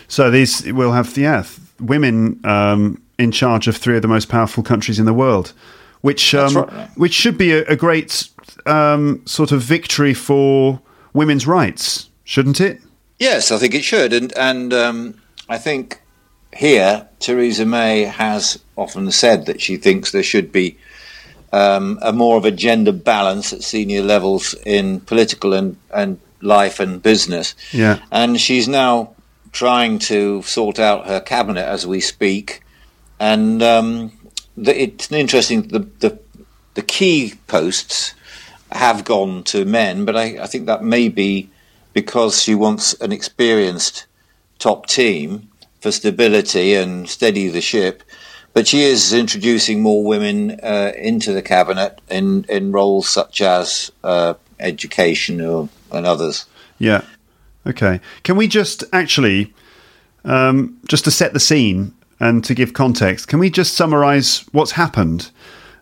[0.08, 1.44] So these will have yeah,
[1.80, 5.52] women um, in charge of three of the most powerful countries in the world,
[6.00, 6.90] which um, right.
[6.96, 8.28] which should be a, a great
[8.66, 10.80] um, sort of victory for
[11.12, 12.80] women's rights, shouldn't it?
[13.18, 16.00] Yes, I think it should, and and um, I think
[16.56, 20.78] here Theresa May has often said that she thinks there should be
[21.52, 26.80] um, a more of a gender balance at senior levels in political and and life
[26.80, 27.54] and business.
[27.72, 29.14] Yeah, and she's now
[29.52, 32.62] trying to sort out her cabinet as we speak,
[33.18, 34.12] and um,
[34.56, 35.68] the, it's interesting.
[35.68, 36.18] The, the
[36.74, 38.14] the key posts
[38.70, 41.50] have gone to men, but I, I think that may be
[41.92, 44.06] because she wants an experienced
[44.58, 45.48] top team
[45.80, 48.02] for stability and steady the ship.
[48.52, 53.92] But she is introducing more women uh, into the cabinet in, in roles such as
[54.02, 56.46] uh, education or, and others.
[56.78, 57.02] Yeah.
[57.66, 58.00] Okay.
[58.24, 59.52] Can we just actually,
[60.24, 64.72] um, just to set the scene and to give context, can we just summarise what's
[64.72, 65.30] happened?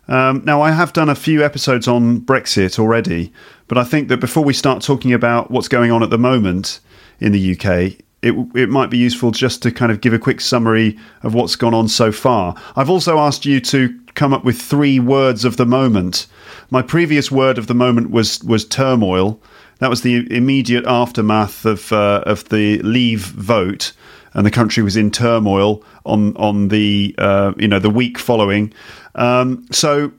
[0.07, 3.33] Um, now, I have done a few episodes on Brexit already,
[3.67, 6.79] but I think that before we start talking about what's going on at the moment
[7.19, 10.41] in the UK, it, it might be useful just to kind of give a quick
[10.41, 12.55] summary of what's gone on so far.
[12.75, 16.25] I've also asked you to come up with three words of the moment.
[16.71, 19.39] My previous word of the moment was was turmoil.
[19.79, 23.93] That was the immediate aftermath of uh, of the Leave vote,
[24.33, 28.73] and the country was in turmoil on on the uh, you know the week following.
[29.13, 30.11] Um, so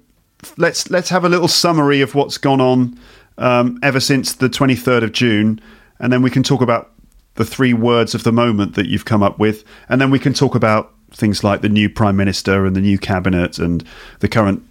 [0.56, 2.98] let's let's have a little summary of what's gone on
[3.38, 5.60] um, ever since the 23rd of June,
[5.98, 6.92] and then we can talk about
[7.38, 10.34] the three words of the moment that you've come up with, and then we can
[10.34, 13.84] talk about things like the new prime minister and the new cabinet and
[14.18, 14.62] the current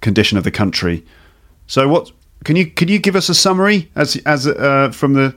[0.00, 1.04] condition of the country.
[1.66, 2.10] So, what
[2.42, 5.34] can you can you give us a summary as as uh, from the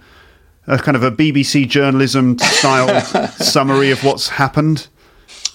[0.66, 4.88] uh, kind of a BBC journalism style summary of what's happened?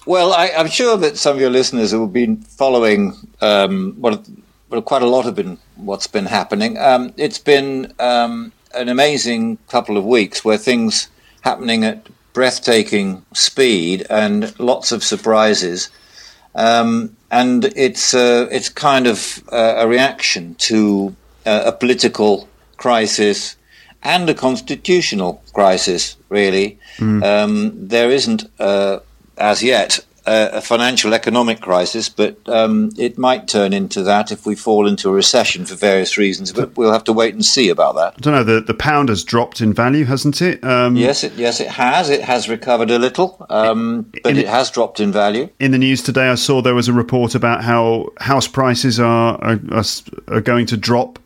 [0.05, 4.29] Well, I, am sure that some of your listeners who have been following um, what,
[4.69, 6.77] well, quite a lot have been what's been happening.
[6.77, 11.09] Um, it's been um, an amazing couple of weeks where things
[11.43, 15.91] happening at breathtaking speed and lots of surprises.
[16.55, 21.15] Um, and it's uh, it's kind of uh, a reaction to
[21.47, 23.57] uh, a political crisis
[24.03, 26.17] and a constitutional crisis.
[26.29, 27.23] Really, mm.
[27.23, 28.99] um, there isn't uh,
[29.39, 34.55] as yet a, financial economic crisis, but um, it might turn into that if we
[34.55, 36.53] fall into a recession for various reasons.
[36.53, 38.15] But we'll have to wait and see about that.
[38.17, 38.45] I don't know.
[38.45, 40.63] The the pound has dropped in value, hasn't it?
[40.65, 42.11] Um, yes, it yes it has.
[42.11, 45.49] It has recovered a little, um, but it has dropped in value.
[45.59, 49.43] In the news today, I saw there was a report about how house prices are
[49.43, 49.85] are,
[50.29, 51.19] are going to drop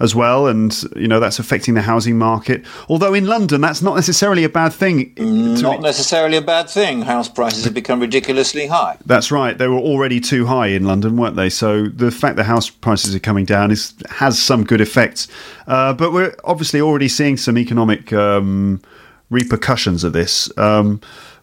[0.00, 2.64] as well, and you know that's affecting the housing market.
[2.88, 5.12] Although in London, that's not necessarily a bad thing.
[5.16, 7.02] Not necessarily a bad thing.
[7.02, 8.98] House prices have become ridiculously high.
[9.06, 9.56] That's right.
[9.56, 11.50] They were already too high in London, weren't they?
[11.50, 15.28] So the fact that house prices are coming down is has some good effects.
[15.66, 18.80] Uh, but we're obviously already seeing some economic um,
[19.30, 20.50] repercussions of this.
[20.58, 21.00] Um,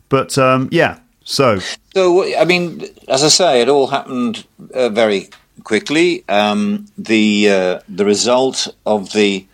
[0.09, 1.59] but um, yeah, so.
[1.93, 5.29] So I mean, as I say, it all happened uh, very
[5.63, 6.23] quickly.
[6.27, 9.47] Um, the uh, the result of the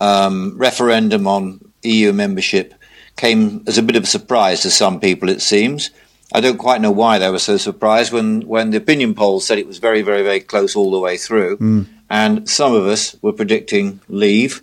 [0.00, 2.74] um, referendum on EU membership
[3.16, 5.28] came as a bit of a surprise to some people.
[5.28, 5.90] It seems.
[6.32, 9.58] I don't quite know why they were so surprised when, when the opinion polls said
[9.58, 11.58] it was very, very, very close all the way through.
[11.58, 11.86] Mm.
[12.08, 14.62] And some of us were predicting leave.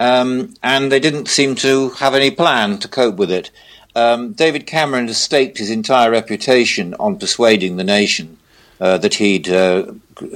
[0.00, 3.50] Um, and they didn't seem to have any plan to cope with it.
[3.94, 8.38] Um, David Cameron has staked his entire reputation on persuading the nation
[8.80, 9.92] uh, that he'd uh,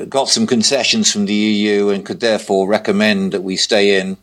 [0.09, 4.17] got some concessions from the EU and could therefore recommend that we stay in,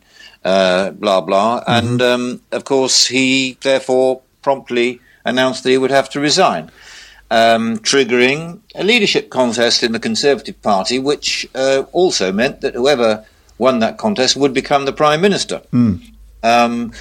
[0.44, 1.60] uh, blah, blah.
[1.60, 1.86] Mm-hmm.
[1.86, 6.70] And um, of course, he therefore promptly announced that he would have to resign.
[7.30, 13.24] um, triggering a leadership contest in the Conservative Party, which uh, also meant that whoever
[13.58, 15.62] won that contest would become the Prime Minister.
[15.72, 16.12] Mm.
[16.42, 16.92] Um,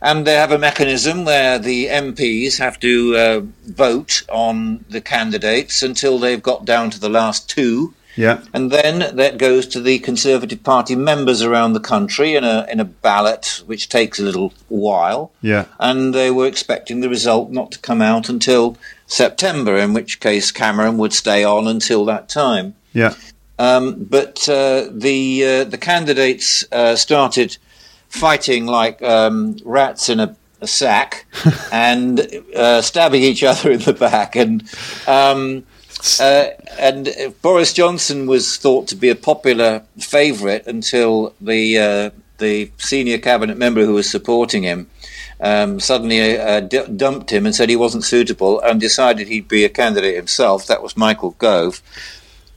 [0.00, 5.82] and they have a mechanism where the MPs have to uh, vote on the candidates
[5.82, 7.94] until they've got down to the last two.
[8.16, 8.42] Yeah.
[8.52, 12.78] And then that goes to the Conservative Party members around the country in a in
[12.78, 15.32] a ballot, which takes a little while.
[15.40, 15.64] Yeah.
[15.80, 18.76] And they were expecting the result not to come out until
[19.06, 22.74] September, in which case Cameron would stay on until that time.
[22.92, 23.14] Yeah.
[23.58, 27.56] Um, but uh, the uh, the candidates uh, started
[28.12, 31.26] fighting like um, rats in a, a sack
[31.72, 32.20] and
[32.54, 34.62] uh, stabbing each other in the back and.
[35.06, 35.64] Um,
[36.18, 36.48] uh,
[36.80, 43.18] and Boris Johnson was thought to be a popular favourite until the uh, the senior
[43.18, 44.90] cabinet member who was supporting him
[45.42, 49.64] um, suddenly uh, d- dumped him and said he wasn't suitable and decided he'd be
[49.64, 50.66] a candidate himself.
[50.66, 51.82] That was Michael Gove,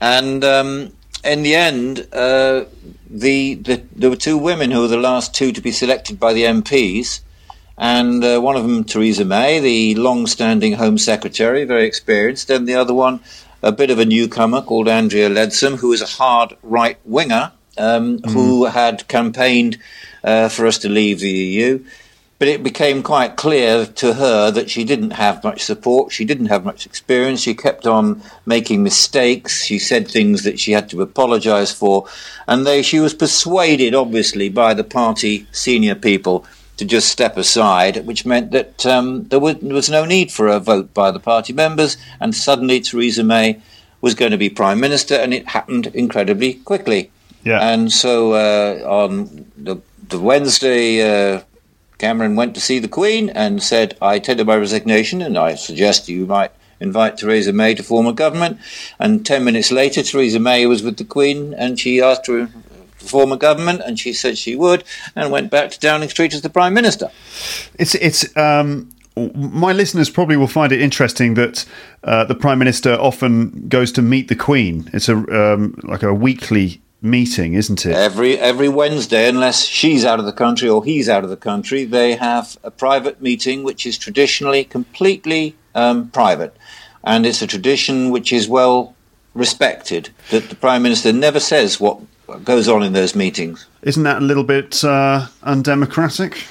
[0.00, 0.92] and um,
[1.26, 2.64] in the end, uh,
[3.10, 6.32] the, the there were two women who were the last two to be selected by
[6.32, 7.20] the MPs
[7.78, 12.74] and uh, one of them, Theresa May, the long-standing Home Secretary, very experienced, and the
[12.74, 13.20] other one,
[13.62, 18.18] a bit of a newcomer called Andrea Leadsom, who is a hard right winger, um,
[18.18, 18.32] mm.
[18.32, 19.76] who had campaigned
[20.24, 21.84] uh, for us to leave the EU.
[22.38, 26.12] But it became quite clear to her that she didn't have much support.
[26.12, 27.40] She didn't have much experience.
[27.40, 29.64] She kept on making mistakes.
[29.64, 32.06] She said things that she had to apologise for.
[32.46, 36.44] And they, she was persuaded, obviously, by the party senior people
[36.76, 40.60] to just step aside, which meant that um, there was, was, no need for a
[40.60, 43.60] vote by the party members, and suddenly Theresa May
[44.00, 47.10] was going to be prime minister, and it happened incredibly quickly.
[47.44, 47.60] Yeah.
[47.60, 49.76] And so uh, on the,
[50.08, 51.40] the Wednesday, uh,
[51.98, 56.08] Cameron went to see the Queen and said, "I tender my resignation, and I suggest
[56.08, 58.58] you might." Invite Theresa May to form a government,
[58.98, 62.50] and ten minutes later, Theresa May was with the Queen, and she asked her
[62.98, 66.42] form a government, and she said she would, and went back to Downing Street as
[66.42, 67.10] the Prime Minister.
[67.78, 68.36] It's it's.
[68.36, 68.90] Um,
[69.34, 71.64] my listeners probably will find it interesting that
[72.04, 74.90] uh, the Prime Minister often goes to meet the Queen.
[74.92, 77.94] It's a um, like a weekly meeting, isn't it?
[77.94, 81.84] Every every Wednesday, unless she's out of the country or he's out of the country,
[81.84, 86.56] they have a private meeting, which is traditionally completely um, private,
[87.04, 88.94] and it's a tradition which is well
[89.34, 90.10] respected.
[90.30, 92.00] That the Prime Minister never says what
[92.44, 93.66] goes on in those meetings.
[93.82, 96.44] Isn't that a little bit uh, undemocratic?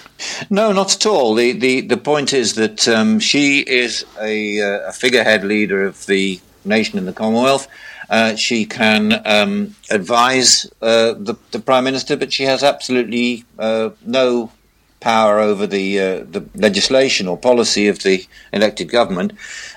[0.49, 1.35] No, not at all.
[1.35, 6.05] The the, the point is that um, she is a, uh, a, figurehead leader of
[6.05, 7.67] the nation in the Commonwealth.
[8.09, 13.89] Uh, she can um, advise uh, the, the prime minister, but she has absolutely uh,
[14.05, 14.51] no
[14.99, 19.33] power over the uh, the legislation or policy of the elected government.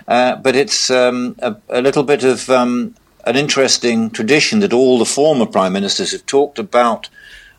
[0.06, 2.94] but it's um, a, a, little bit of um,
[3.26, 7.08] an interesting tradition that all the former prime ministers have talked about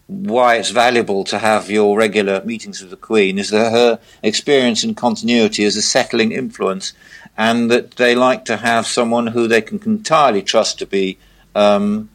[0.09, 4.83] why it's valuable to have your regular meetings with the Queen is that her experience
[4.83, 6.93] and continuity is a settling influence,
[7.39, 11.17] and that they like to have someone who they can entirely trust to be
[11.55, 12.09] um,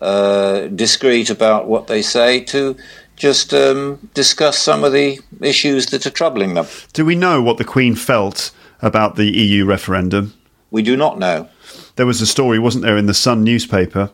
[0.00, 2.76] uh, discreet about what they say to
[3.16, 6.64] just um, discuss some of the issues that are troubling them.
[6.92, 10.32] Do we know what the Queen felt about the EU referendum?
[10.70, 11.48] We do not know.
[11.96, 14.12] There was a story, wasn't there, in the Sun newspaper?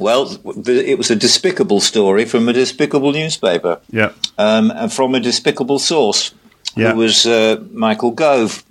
[0.00, 3.80] Well, it was a despicable story from a despicable newspaper.
[3.90, 4.10] Yeah.
[4.38, 6.34] Um, and from a despicable source.
[6.76, 6.92] Yeah.
[6.92, 8.64] Who was uh, Michael Gove,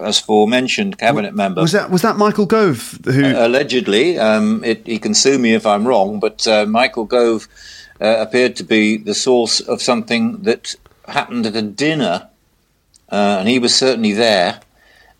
[0.00, 1.60] as forementioned, cabinet member.
[1.60, 4.18] Was that was that Michael Gove who uh, allegedly?
[4.18, 7.48] Um, it, he can sue me if I'm wrong, but uh, Michael Gove
[8.00, 10.76] uh, appeared to be the source of something that
[11.08, 12.28] happened at a dinner,
[13.10, 14.60] uh, and he was certainly there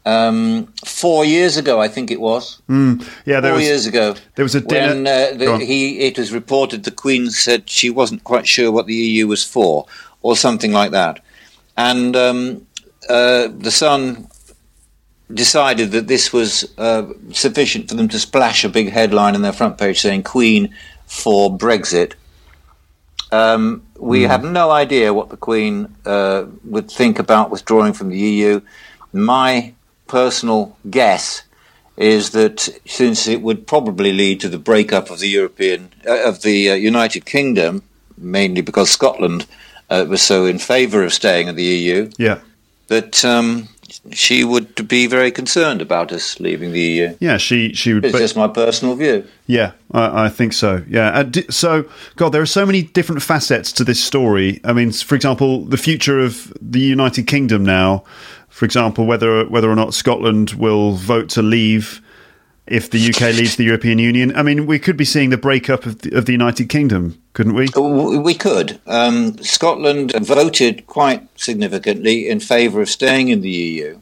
[0.08, 2.62] um, four years ago, I think it was.
[2.68, 4.14] Mm, yeah, four was, years ago.
[4.36, 4.94] There was a dinner.
[4.94, 8.86] When, uh, the, he, it was reported the Queen said she wasn't quite sure what
[8.86, 9.86] the EU was for,
[10.22, 11.20] or something like that,
[11.78, 12.66] and um,
[13.08, 14.26] uh, the Sun
[15.32, 19.52] decided that this was uh, sufficient for them to splash a big headline in their
[19.52, 20.74] front page saying "Queen
[21.06, 22.14] for Brexit."
[23.30, 24.26] Um, we mm.
[24.26, 28.60] have no idea what the Queen uh, would think about withdrawing from the EU.
[29.12, 29.74] My
[30.08, 31.42] personal guess
[31.96, 36.42] is that since it would probably lead to the breakup of the European uh, of
[36.42, 37.82] the uh, United Kingdom,
[38.16, 39.46] mainly because Scotland
[39.90, 42.40] uh, was so in favour of staying in the EU, yeah,
[42.88, 43.68] that um,
[44.12, 47.16] she would be very concerned about us leaving the EU.
[47.20, 48.04] Yeah, she she would.
[48.04, 49.26] It's just my personal view.
[49.46, 50.84] Yeah, I, I think so.
[50.88, 51.84] Yeah, so
[52.16, 54.60] God, there are so many different facets to this story.
[54.64, 58.04] I mean, for example, the future of the United Kingdom now
[58.58, 62.02] For example, whether whether or not Scotland will vote to leave
[62.68, 64.34] if the UK leaves the European Union.
[64.36, 67.54] I mean, we could be seeing the breakup of the, of the United Kingdom, couldn't
[67.54, 67.68] we?
[68.18, 68.80] We could.
[68.86, 73.98] Um, Scotland voted quite significantly in favour of staying in the EU,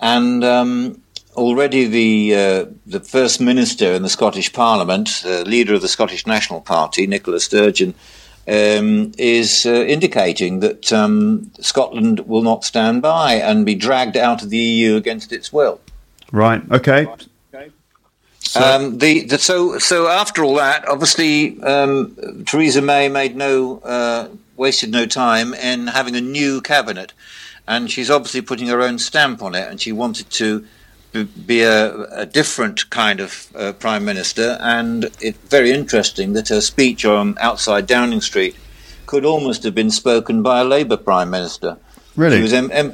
[0.00, 1.02] and um,
[1.34, 6.26] already the uh, the First Minister in the Scottish Parliament, the leader of the Scottish
[6.26, 7.94] National Party, Nicola Sturgeon,
[8.48, 14.42] um, is uh, indicating that um, Scotland will not stand by and be dragged out
[14.42, 15.80] of the EU against its will.
[16.32, 16.62] Right.
[16.70, 17.06] Okay.
[18.44, 22.16] So, um, the, the, so, so after all that, obviously, um,
[22.46, 27.12] Theresa May made no uh, wasted no time in having a new cabinet,
[27.66, 30.66] and she's obviously putting her own stamp on it, and she wanted to
[31.46, 36.60] be a, a different kind of uh, prime minister, and it's very interesting that her
[36.60, 38.56] speech on outside Downing Street
[39.06, 41.76] could almost have been spoken by a Labour prime minister.
[42.16, 42.92] Really, she was em- em-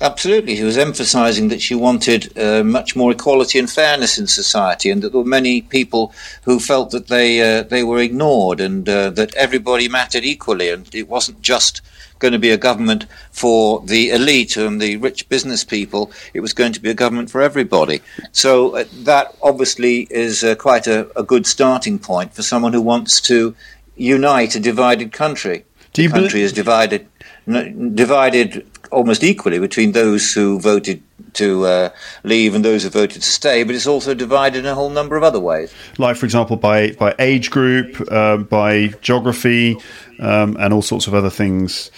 [0.00, 0.56] absolutely.
[0.56, 5.02] She was emphasising that she wanted uh, much more equality and fairness in society, and
[5.02, 6.12] that there were many people
[6.44, 10.94] who felt that they uh, they were ignored, and uh, that everybody mattered equally, and
[10.94, 11.82] it wasn't just
[12.20, 16.12] going to be a government for the elite and the rich business people.
[16.32, 18.02] It was going to be a government for everybody.
[18.30, 22.82] So uh, that obviously is uh, quite a, a, good starting point for someone who
[22.82, 23.56] wants to
[23.96, 25.64] unite a divided country.
[25.92, 27.08] Do the country is divided,
[27.48, 31.02] n- divided almost equally between those who voted
[31.34, 31.90] to uh,
[32.24, 35.16] leave and those who voted to stay, but it's also divided in a whole number
[35.16, 35.72] of other ways.
[35.98, 39.76] Like, for example, by by age group, uh, by geography,
[40.18, 41.90] um, and all sorts of other things.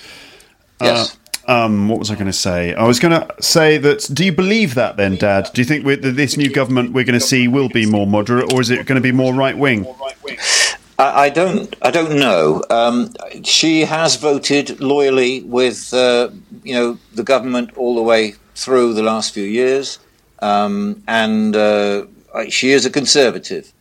[0.80, 1.14] Uh, yes.
[1.14, 2.72] Uh, um, what was I going to say?
[2.72, 4.08] I was going to say that.
[4.12, 5.50] Do you believe that then, Dad?
[5.52, 8.52] Do you think that this new government we're going to see will be more moderate,
[8.52, 9.86] or is it going to be more right wing?
[11.06, 11.74] I, don't.
[11.82, 12.62] I don't know.
[12.70, 13.12] Um,
[13.44, 16.30] she has voted loyally with uh,
[16.62, 19.98] you know the government all the way through the last few years,
[20.40, 22.06] um, and uh,
[22.48, 23.72] she is a conservative.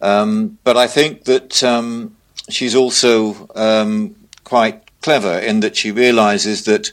[0.00, 2.16] Um, but I think that um,
[2.48, 4.14] she's also um,
[4.44, 6.92] quite clever in that she realizes that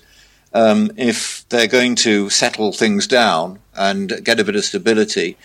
[0.54, 5.38] um, if they're going to settle things down and get a bit of stability,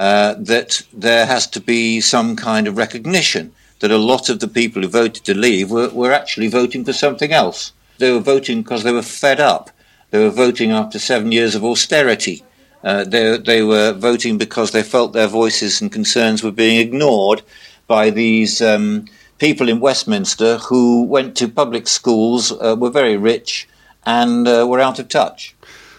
[0.00, 4.48] uh, that there has to be some kind of recognition that a lot of the
[4.48, 7.72] people who voted to leave were, were actually voting for something else.
[7.98, 9.70] They were voting because they were fed up.
[10.10, 12.42] They were voting after seven years of austerity.
[12.82, 17.42] Uh, they, they were voting because they felt their voices and concerns were being ignored
[17.86, 19.06] by these um,
[19.38, 23.68] people in Westminster who went to public schools, uh, were very rich,
[24.06, 25.54] and uh, were out of touch.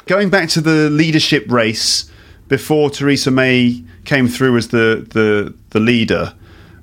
[0.06, 2.10] Going back to the leadership race
[2.48, 6.34] before Theresa May came through as the the, the leader,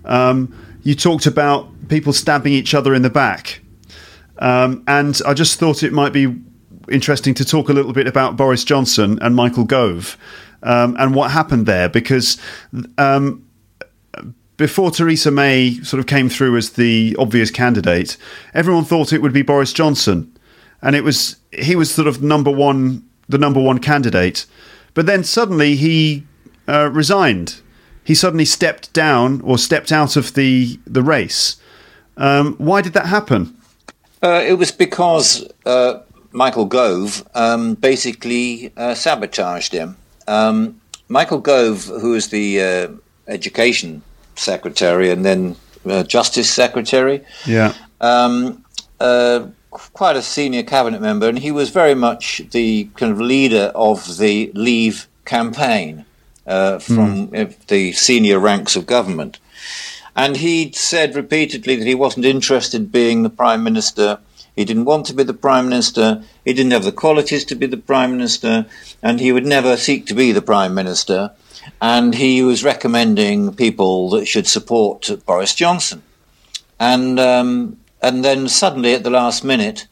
[0.05, 0.55] um,
[0.87, 3.61] you talked about people stabbing each other in the back,
[4.39, 6.33] um, and I just thought it might be
[6.89, 10.17] interesting to talk a little bit about Boris Johnson and Michael Gove.
[10.63, 12.41] Um, and what happened there because
[12.99, 13.45] um,
[14.57, 18.17] before Theresa May sort of came through as the obvious candidate,
[18.55, 20.39] everyone thought it would be Boris Johnson,
[20.83, 24.47] and it was he was sort of number one, the number one candidate.
[24.95, 26.27] But then suddenly he
[26.69, 27.61] uh, resigned.
[28.07, 31.57] He suddenly stepped down or stepped out of the the race.
[32.17, 33.57] Um, why did that happen?
[34.23, 35.99] Uh, it was because uh,
[36.31, 39.97] Michael Gove um, basically uh, sabotaged him.
[40.29, 42.89] Um, Michael Gove, who is the uh,
[43.27, 44.03] education
[44.37, 47.25] secretary and then uh, justice secretary.
[47.45, 47.75] Yeah.
[48.01, 48.65] Um,
[49.01, 53.73] uh, quite a senior cabinet member, and he was very much the kind of leader
[53.75, 56.06] of the Leave campaign
[56.47, 57.67] uh, from mm.
[57.67, 59.39] the senior ranks of government.
[60.15, 64.19] And he said repeatedly that he wasn't interested in being the prime minister.
[64.55, 66.23] He didn't want to be the prime minister.
[66.45, 68.67] He didn't have the qualities to be the prime minister,
[69.03, 71.33] and he would never seek to be the prime minister
[71.81, 76.03] and he was recommending people that should support Boris Johnson.
[76.79, 79.87] And um, and then suddenly, at the last minute,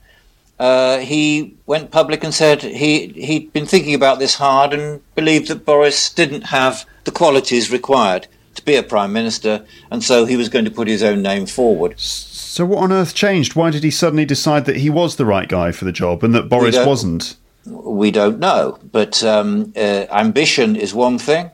[0.65, 5.49] uh, he went public and said he he'd been thinking about this hard and believed
[5.49, 10.39] that Boris didn't have the qualities required to be a prime minister, and so he
[10.39, 12.01] was going to put his own name forward.
[12.01, 13.55] So, what on earth changed?
[13.55, 16.35] Why did he suddenly decide that he was the right guy for the job and
[16.35, 17.37] that Boris we wasn't?
[17.67, 21.51] We don't know, but um, uh, ambition is one thing,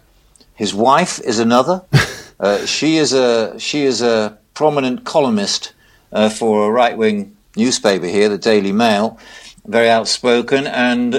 [0.54, 1.82] his wife is another.
[2.38, 5.72] uh, she is a she is a prominent columnist
[6.12, 9.18] uh, for a right wing newspaper here, the Daily Mail.
[9.66, 11.14] Very outspoken, and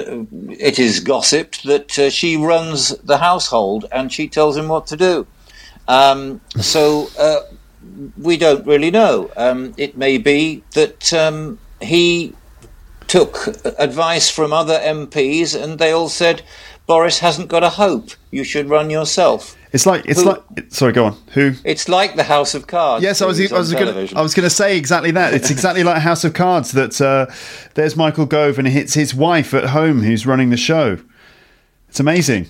[0.58, 4.96] it is gossiped that uh, she runs the household and she tells him what to
[4.96, 5.26] do.
[5.86, 7.40] Um, so uh,
[8.18, 9.30] we don't really know.
[9.36, 12.34] Um, it may be that um, he
[13.06, 16.42] took advice from other MPs, and they all said,
[16.86, 18.10] "Boris hasn't got a hope.
[18.30, 20.42] You should run yourself." It's like it's Who- like.
[20.68, 21.16] Sorry, go on.
[21.32, 21.52] Who?
[21.64, 23.02] It's like the House of Cards.
[23.02, 23.40] Yes, I was.
[23.40, 23.86] I was going.
[23.86, 24.18] television.
[24.18, 25.32] I was going to say exactly that.
[25.34, 26.72] It's exactly like House of Cards.
[26.72, 27.26] That uh,
[27.74, 30.98] there's Michael Gove, and it's his wife at home who's running the show.
[31.88, 32.46] It's amazing.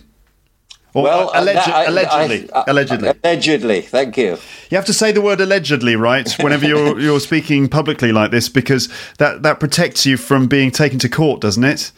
[0.95, 3.13] Or Well, uh, alleged- I- allegedly, I- I- allegedly.
[3.25, 3.81] allegedly.
[3.81, 4.37] Thank you.
[4.71, 6.31] You have to say the word allegedly, right?
[6.41, 10.99] Whenever you're you're speaking publicly like this, because that that protects you from being taken
[10.99, 11.93] to court, doesn't it?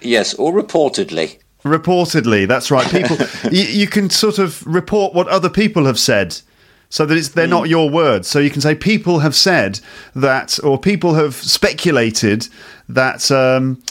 [0.00, 1.38] Yes, or reportedly.
[1.64, 2.88] Reportedly, that's right.
[2.90, 3.16] People,
[3.52, 6.40] you, you can sort of report what other people have said,
[6.88, 8.28] so that it's they're not your words.
[8.28, 9.80] So you can say people have said
[10.14, 12.48] that, or people have speculated
[12.88, 13.82] that um,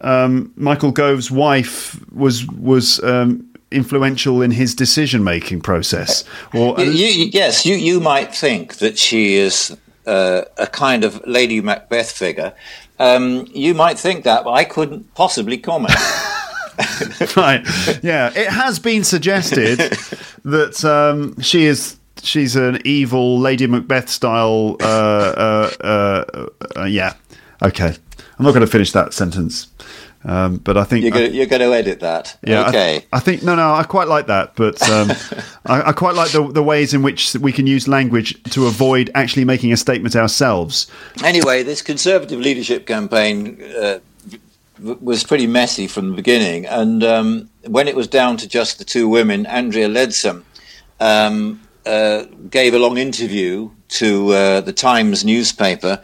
[0.00, 6.90] um, Michael Gove's wife was was um, influential in his decision making process, or You,
[6.90, 9.74] you- yes, you, you might think that she is
[10.06, 12.52] uh, a kind of Lady Macbeth figure.
[12.98, 15.94] Um, you might think that, but I couldn't possibly comment.
[17.36, 17.66] right.
[18.02, 19.78] Yeah, it has been suggested
[20.44, 24.76] that um, she is she's an evil Lady Macbeth style.
[24.80, 26.46] Uh, uh, uh,
[26.80, 27.14] uh, yeah.
[27.62, 27.94] Okay.
[28.38, 29.68] I'm not going to finish that sentence,
[30.24, 32.36] um, but I think You're going, to, you're going to edit that.
[32.42, 33.04] yeah, I- Okay.
[33.12, 35.10] I, think no, no, I quite like that, but um,
[35.66, 39.10] I, I quite like the the ways in which we can use language to avoid
[39.14, 40.88] actually making a statement ourselves.
[41.22, 43.98] Anyway, this Conservative leadership campaign uh,
[44.82, 48.84] was pretty messy from the beginning, and um, when it was down to just the
[48.84, 50.44] two women, Andrea Leadsom
[51.00, 56.00] um, uh, gave a long interview to uh, the Times newspaper,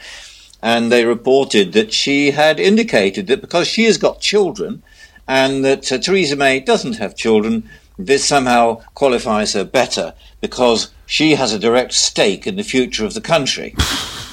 [0.62, 4.82] and they reported that she had indicated that because she has got children,
[5.26, 7.68] and that uh, Theresa May doesn't have children,
[7.98, 13.14] this somehow qualifies her better because she has a direct stake in the future of
[13.14, 13.74] the country.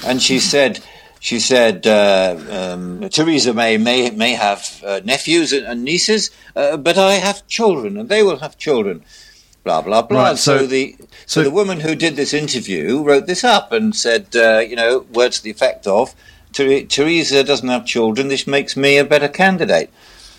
[0.05, 0.83] and she said,
[1.26, 6.97] she said, uh, um, Theresa May may may have uh, nephews and, nieces, uh, but
[6.99, 9.01] I have children, and they will have children.
[9.63, 10.23] Blah blah blah.
[10.30, 13.71] Right, so, so- the so- so the woman who did this interview wrote this up
[13.71, 16.13] and said, uh, you know, words to the effect of,
[16.53, 18.28] "Ther- Theresa doesn't have children.
[18.28, 19.89] This makes me a better candidate.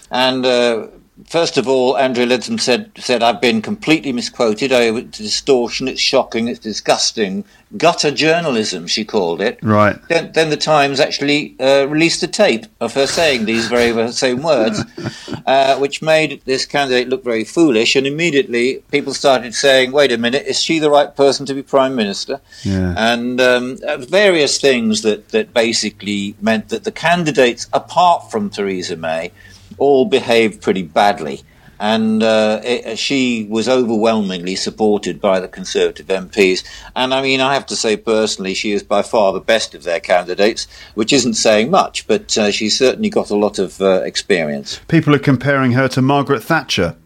[0.09, 0.87] And uh,
[1.25, 4.73] first of all, Andrea Leadsom said, said, I've been completely misquoted.
[4.73, 7.45] I, it's distortion, it's shocking, it's disgusting.
[7.77, 9.59] Gutter journalism, she called it.
[9.63, 9.97] Right.
[10.09, 14.13] Then, then the Times actually uh, released a tape of her saying these very very
[14.13, 14.83] same words,
[15.47, 17.97] uh, which made this candidate look very foolish.
[17.97, 21.63] And immediately people started saying, wait a minute, is she the right person to be
[21.63, 22.41] Prime Minister?
[22.63, 22.95] Yeah.
[22.97, 28.97] And um, uh, various things that, that basically meant that the candidates, apart from Theresa
[28.97, 29.33] May,
[29.79, 31.43] all behaved pretty badly.
[31.79, 36.65] And uh, it, she was overwhelmingly supported by the Conservative MPs.
[36.95, 39.83] And I mean, I have to say personally, she is by far the best of
[39.83, 44.03] their candidates, which isn't saying much, but uh, she's certainly got a lot of uh,
[44.03, 44.81] experience.
[44.89, 46.97] People are comparing her to Margaret Thatcher.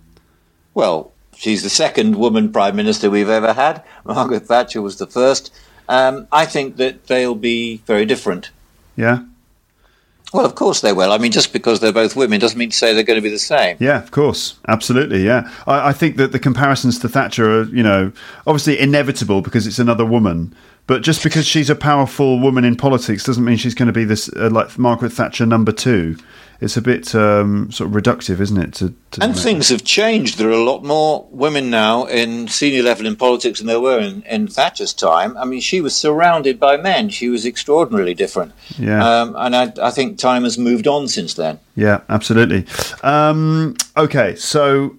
[0.73, 3.83] Well, she's the second woman prime minister we've ever had.
[4.05, 5.53] Margaret Thatcher was the first.
[5.89, 8.51] Um, I think that they'll be very different.
[8.95, 9.25] Yeah.
[10.33, 11.13] Well, of course they will.
[11.13, 13.31] I mean, just because they're both women doesn't mean to say they're going to be
[13.31, 13.77] the same.
[13.81, 15.25] Yeah, of course, absolutely.
[15.25, 18.13] Yeah, I, I think that the comparisons to Thatcher are, you know,
[18.47, 20.55] obviously inevitable because it's another woman.
[20.87, 24.05] But just because she's a powerful woman in politics doesn't mean she's going to be
[24.05, 26.17] this uh, like Margaret Thatcher number two.
[26.61, 28.75] It's a bit um, sort of reductive, isn't it?
[28.75, 30.37] To, to And things have changed.
[30.37, 33.99] There are a lot more women now in senior level in politics than there were
[33.99, 35.39] in, in Thatcher's time.
[35.39, 37.09] I mean, she was surrounded by men.
[37.09, 38.53] She was extraordinarily different.
[38.79, 39.03] Yeah.
[39.03, 41.59] Um, and I, I think time has moved on since then.
[41.77, 42.67] Yeah, absolutely.
[43.03, 44.97] Um, okay, so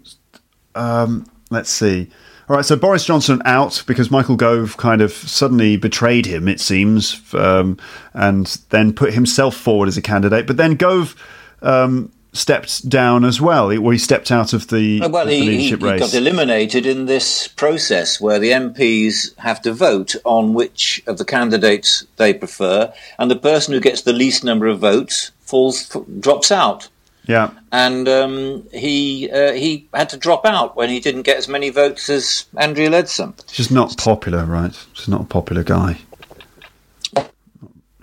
[0.74, 2.10] um, let's see.
[2.50, 6.60] All right, so Boris Johnson out because Michael Gove kind of suddenly betrayed him, it
[6.60, 7.78] seems, um,
[8.14, 10.48] and then put himself forward as a candidate.
[10.48, 11.16] But then Gove
[11.62, 13.70] um, stepped down as well.
[13.70, 16.00] He, well, he stepped out of the, Uh, Well, the he, he, leadership he race.
[16.00, 21.26] got eliminated in this process where the MPs have to vote on which of the
[21.26, 25.90] candidates they prefer, and the person who gets the least number of votes falls
[26.20, 26.88] drops out.
[27.28, 31.48] yeah, and um, he uh, he had to drop out when he didn't get as
[31.50, 33.34] many votes as Andrea Leadsom.
[33.52, 34.74] She's not popular, right?
[34.94, 36.00] She's not a popular guy.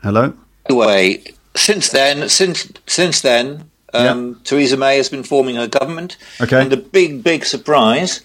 [0.02, 0.32] Hello.
[0.68, 1.24] Anyway,
[1.58, 6.60] since then, since since then, um, Theresa May has been forming her government, Okay.
[6.60, 8.22] and the big big surprise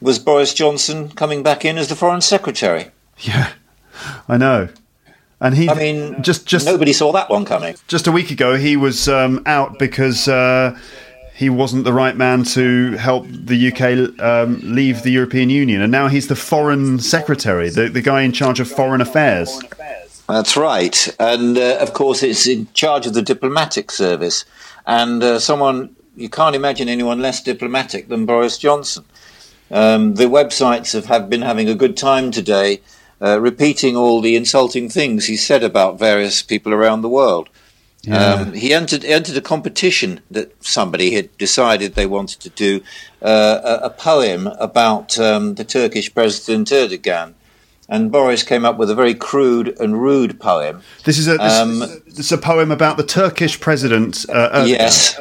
[0.00, 2.86] was Boris Johnson coming back in as the foreign secretary.
[3.20, 3.50] Yeah,
[4.28, 4.68] I know.
[5.40, 7.76] And he, I mean, just just nobody saw that one coming.
[7.86, 10.76] just a week ago, he was um, out because uh,
[11.34, 15.92] he wasn't the right man to help the UK um, leave the European Union, and
[15.92, 19.48] now he's the foreign secretary, the, the guy in charge of foreign affairs.
[20.28, 21.08] That's right.
[21.18, 24.44] And uh, of course, it's in charge of the diplomatic service.
[24.86, 29.04] And uh, someone, you can't imagine anyone less diplomatic than Boris Johnson.
[29.70, 32.80] Um, the websites have, have been having a good time today,
[33.20, 37.48] uh, repeating all the insulting things he said about various people around the world.
[38.02, 38.34] Yeah.
[38.34, 42.80] Um, he entered entered a competition that somebody had decided they wanted to do
[43.20, 47.34] uh, a, a, poem about um, the Turkish President Erdogan,
[47.88, 50.82] and Boris came up with a very crude and rude poem.
[51.04, 54.68] This is a this, um, this is a poem about the Turkish President uh, Erdogan.
[54.68, 55.20] Yes,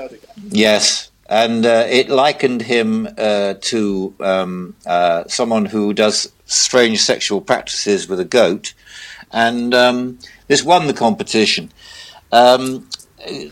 [0.50, 7.42] yes, and uh, it likened him uh, to um, uh, someone who does strange sexual
[7.42, 8.74] practices with a goat,
[9.32, 11.72] and um, this won the competition.
[12.32, 12.90] Um,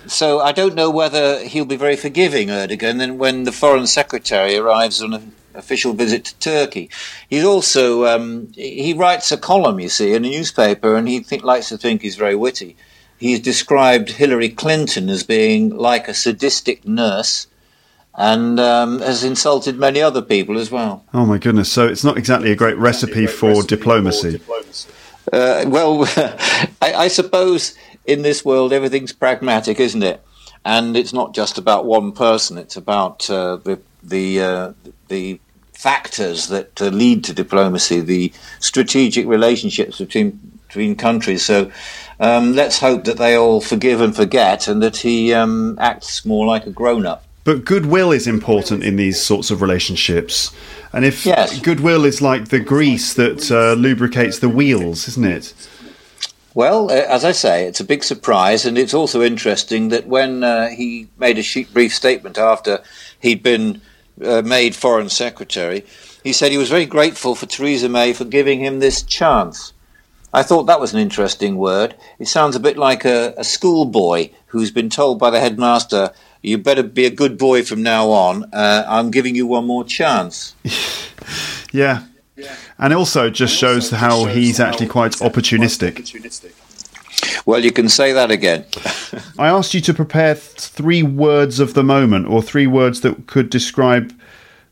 [0.07, 4.55] so I don't know whether he'll be very forgiving, Erdogan, and when the foreign secretary
[4.57, 6.89] arrives on an official visit to Turkey.
[7.29, 11.43] He's also um, he writes a column, you see, in a newspaper, and he think,
[11.43, 12.75] likes to think he's very witty.
[13.17, 17.47] He's described Hillary Clinton as being like a sadistic nurse.
[18.17, 21.03] And um, has insulted many other people as well.
[21.13, 21.69] Oh my goodness!
[21.69, 24.39] So it's not exactly a great recipe, for, diplomacy.
[25.33, 26.05] Uh, well,
[26.81, 27.75] I, I suppose
[28.05, 30.21] in this world, everything's pragmatic, isn't it?
[30.63, 34.73] And it's not just about one person; it's about uh, the the uh,
[35.07, 35.39] the
[35.73, 41.43] factors that uh, lead to diplomacy, the strategic relationships between between countries.
[41.45, 41.71] So.
[42.17, 46.45] Um, let's hope that they all forgive and forget, and that he um, acts more
[46.45, 47.25] like a grown-up.
[47.43, 50.51] But goodwill is important in these sorts of relationships.
[50.93, 51.59] And if yes.
[51.59, 55.53] goodwill is like the grease that uh, lubricates the wheels, isn't it?
[56.55, 60.41] Well, uh, as I say, it's a big surprise, and it's also interesting that when
[60.41, 62.81] uh, he made a brief statement after
[63.19, 63.81] he'd been
[64.23, 65.85] uh, made Foreign Secretary,
[66.23, 69.73] he said he was very grateful for Theresa May for giving him this chance.
[70.33, 71.93] I thought that was an interesting word.
[72.19, 76.57] It sounds a bit like a, a schoolboy who's been told by the headmaster, "You
[76.57, 78.45] better be a good boy from now on.
[78.53, 80.55] Uh, I'm giving you one more chance."
[81.73, 82.03] yeah,
[82.79, 85.95] and also just shows how he's actually quite opportunistic.
[87.45, 88.65] Well, you can say that again.
[89.39, 93.49] I asked you to prepare three words of the moment, or three words that could
[93.49, 94.13] describe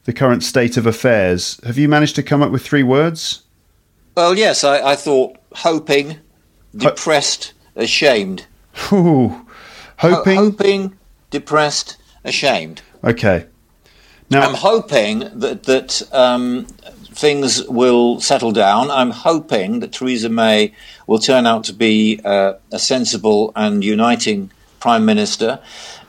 [0.06, 1.60] the current state of affairs.
[1.66, 3.44] Have you managed to come up with three words?
[4.16, 4.64] Well, yes.
[4.64, 6.18] I, I thought hoping,
[6.76, 8.46] depressed, Ho- ashamed.
[8.92, 9.46] Ooh,
[9.98, 10.98] hoping, Ho- hoping,
[11.30, 12.82] depressed, ashamed.
[13.04, 13.46] Okay.
[14.30, 16.66] Now I'm hoping that that um,
[17.16, 18.92] things will settle down.
[18.92, 20.74] I'm hoping that Theresa May
[21.08, 25.60] will turn out to be uh, a sensible and uniting Prime Minister.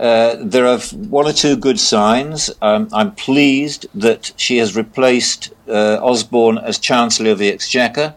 [0.01, 2.51] Uh, there are one or two good signs.
[2.61, 8.15] Um, I'm pleased that she has replaced uh, Osborne as Chancellor of the Exchequer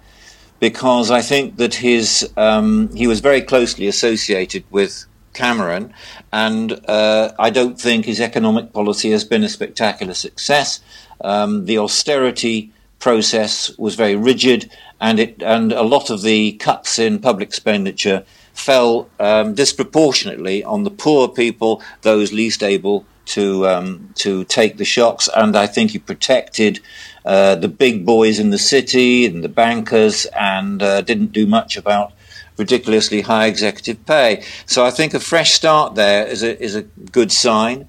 [0.60, 5.94] because I think that his um, he was very closely associated with Cameron,
[6.34, 10.80] and uh, I don't think his economic policy has been a spectacular success.
[11.22, 17.00] Um, the austerity process was very rigid, and it and a lot of the cuts
[17.00, 24.10] in public expenditure fell um, disproportionately on the poor people, those least able to um,
[24.16, 25.30] to take the shocks.
[25.36, 26.80] And I think he protected
[27.26, 31.78] uh, the big boys in the city and the bankers, and uh, didn't do much
[31.78, 32.14] about
[32.58, 34.44] ridiculously high executive pay.
[34.66, 36.82] So I think a fresh start there is a is a
[37.12, 37.88] good sign.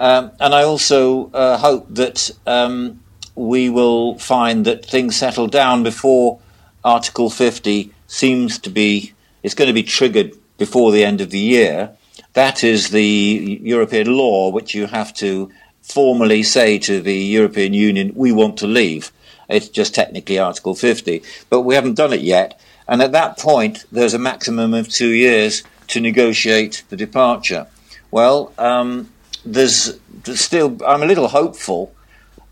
[0.00, 3.00] Um, and I also uh, hope that um,
[3.38, 6.40] we will find that things settle down before
[6.84, 9.12] Article 50 seems to be,
[9.44, 11.96] it's going to be triggered before the end of the year.
[12.32, 15.50] That is the European law which you have to
[15.82, 19.12] formally say to the European Union, we want to leave.
[19.48, 22.60] It's just technically Article 50, but we haven't done it yet.
[22.88, 27.68] And at that point, there's a maximum of two years to negotiate the departure.
[28.10, 29.10] Well, um,
[29.44, 31.94] there's, there's still, I'm a little hopeful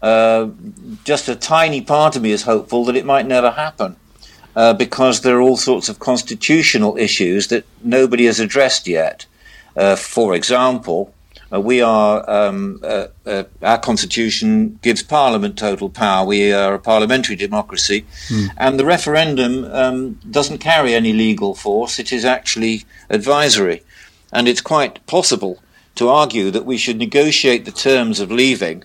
[0.03, 0.49] uh,
[1.05, 3.97] just a tiny part of me is hopeful that it might never happen.
[4.55, 9.27] Uh, because there are all sorts of constitutional issues that nobody has addressed yet.
[9.77, 11.13] Uh, for example,
[11.53, 13.07] uh, we are um, uh,
[13.63, 16.27] our constitution gives Parliament total power.
[16.27, 18.49] We are a parliamentary democracy, mm.
[18.57, 21.99] and the referendum um, doesn't carry any legal force.
[21.99, 23.83] It is actually advisory,
[24.33, 25.63] and it's quite possible
[25.97, 28.85] to argue that we should negotiate the terms of leaving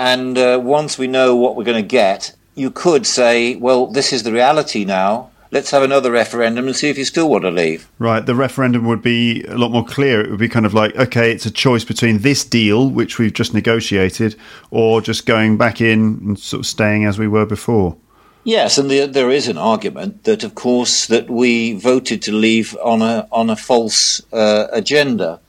[0.00, 4.14] and uh, once we know what we're going to get, you could say, well, this
[4.14, 5.30] is the reality now.
[5.50, 7.86] Let's have another referendum and see if you still want to leave.
[7.98, 8.24] Right.
[8.24, 10.22] The referendum would be a lot more clear.
[10.22, 13.34] It would be kind of like, okay, it's a choice between this deal, which we've
[13.34, 14.36] just negotiated,
[14.70, 17.94] or just going back in and sort of staying as we were before.
[18.42, 22.74] Yes, and the, there is an argument that, of course, that we voted to leave
[22.82, 25.40] on a on a false uh, agenda.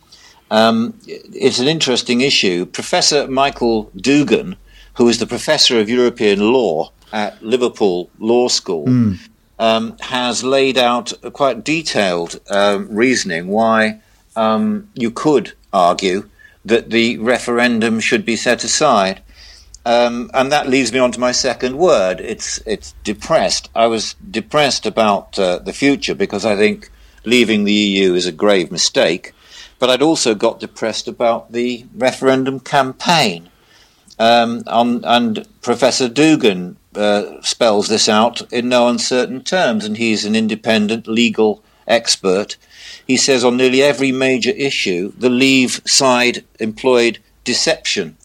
[0.52, 2.66] Um, it's an interesting issue.
[2.66, 4.58] Professor Michael Dougan,
[4.96, 9.30] who is the professor of European law at Liverpool Law School, mm.
[9.58, 14.02] um, has laid out a quite detailed um, reasoning why
[14.36, 16.30] um, you could argue
[16.66, 19.22] that the referendum should be set aside.
[19.86, 22.20] Um, and that leads me on to my second word.
[22.20, 23.70] It's it's depressed.
[23.74, 26.92] I was depressed about uh, the future because I think
[27.26, 29.34] leaving the EU is a grave mistake.
[29.82, 33.50] But I'd also got depressed about the referendum campaign.
[34.18, 40.24] Um, on, and Professor Dougan uh, spells this out in no uncertain terms, and he's
[40.24, 42.56] an independent legal expert.
[43.06, 48.16] He says on nearly every major issue, the Leave side employed deception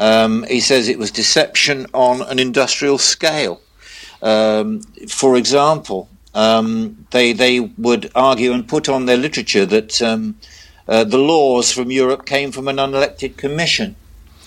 [0.00, 3.60] um, he says it was deception on an industrial scale.
[4.22, 10.36] Um, for example, um, they they would argue and put on their literature that um,
[10.90, 13.96] uh, the laws from Europe came from an unelected commission,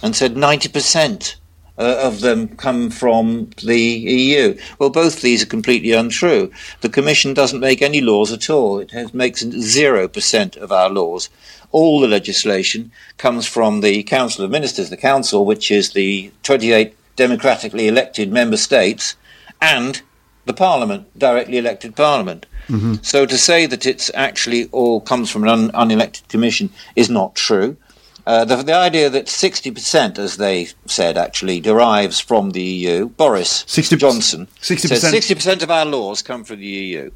[0.04, 1.38] and said ninety percent
[1.80, 4.56] uh, of them come from the EU.
[4.78, 6.52] Well, both these are completely untrue.
[6.82, 8.78] The Commission doesn't make any laws at all.
[8.78, 11.30] It has, makes zero percent of our laws
[11.74, 16.96] all the legislation comes from the Council of Ministers, the Council, which is the 28
[17.18, 19.18] democratically elected member states,
[19.60, 20.02] and
[20.46, 22.46] the Parliament, directly elected Parliament.
[22.68, 22.96] Mm-hmm.
[23.02, 27.36] So to say that it's actually all comes from an un- unelected commission is not
[27.36, 27.78] true.
[28.26, 33.10] Uh, the, the, idea that 60%, as they said, actually derives from the EU.
[33.10, 34.98] Boris 60, Johnson 60%.
[34.98, 37.12] said 60% of our laws come from the EU.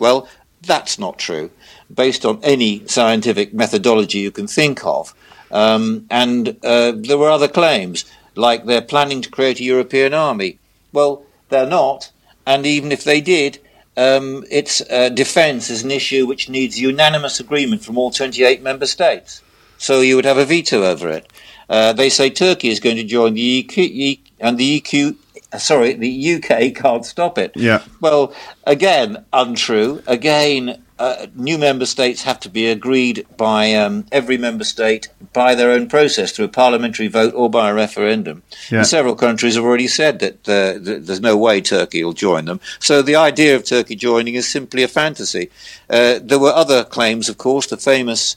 [0.00, 0.28] Well,
[0.62, 1.50] that's not true
[1.92, 5.14] based on any scientific methodology you can think of.
[5.50, 10.58] Um, and uh, there were other claims, like they're planning to create a European army.
[10.92, 12.10] Well, they're not,
[12.46, 13.58] and even if they did,
[13.98, 18.86] um, its uh, defence is an issue which needs unanimous agreement from all 28 member
[18.86, 19.42] states.
[19.76, 21.30] So you would have a veto over it.
[21.68, 25.16] Uh, they say Turkey is going to join the EQ, and the EQ,
[25.56, 27.52] sorry, the UK can't stop it.
[27.54, 27.82] Yeah.
[28.00, 28.34] Well,
[28.66, 30.02] again, untrue.
[30.06, 35.54] Again, uh, new member states have to be agreed by um, every member state by
[35.54, 38.42] their own process through a parliamentary vote or by a referendum.
[38.70, 38.82] Yeah.
[38.82, 42.60] several countries have already said that, uh, that, there's no way Turkey will join them.
[42.80, 45.50] So the idea of Turkey joining is simply a fantasy.
[45.88, 48.36] Uh, there were other claims, of course, the famous.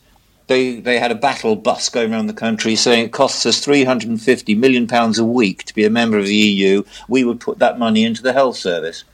[0.51, 4.53] They, they had a battle bus going around the country saying it costs us 350
[4.55, 6.83] million pounds a week to be a member of the EU.
[7.07, 9.05] We would put that money into the health service.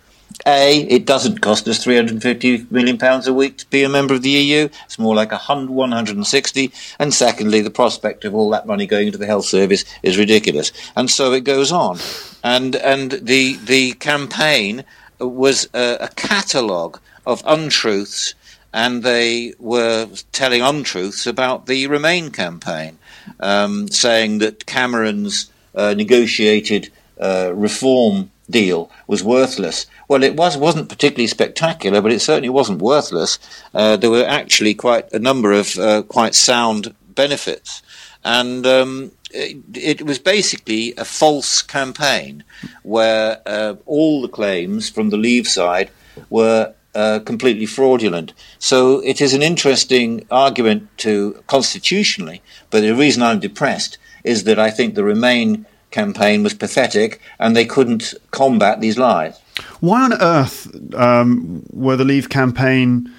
[0.48, 4.24] A, it doesn't cost us 350 million pounds a week to be a member of
[4.24, 4.68] the EU.
[4.86, 6.72] It's more like 100, 160.
[6.98, 10.72] And secondly, the prospect of all that money going into the health service is ridiculous.
[10.96, 12.00] And so it goes on.
[12.44, 14.86] And and the the campaign
[15.20, 18.34] was a, a catalogue of untruths,
[18.78, 23.00] and they were telling untruths about the Remain campaign,
[23.40, 29.88] um, saying that Cameron's uh, negotiated uh, reform deal was worthless.
[30.08, 33.40] Well, it was wasn't particularly spectacular, but it certainly wasn't worthless.
[33.74, 37.82] Uh, there were actually quite a number of uh, quite sound benefits,
[38.24, 42.44] and um, it, it, was basically a false campaign
[42.84, 45.90] where uh, all the claims from the Leave side
[46.30, 46.76] were.
[46.98, 48.34] Uh, completely fraudulent.
[48.58, 52.42] So it is an interesting argument to constitutionally,
[52.72, 57.56] but the reason I'm depressed is that I think the Remain campaign was pathetic and
[57.56, 59.40] they couldn't combat these lies.
[59.80, 63.14] Why on earth um, were the Leave campaign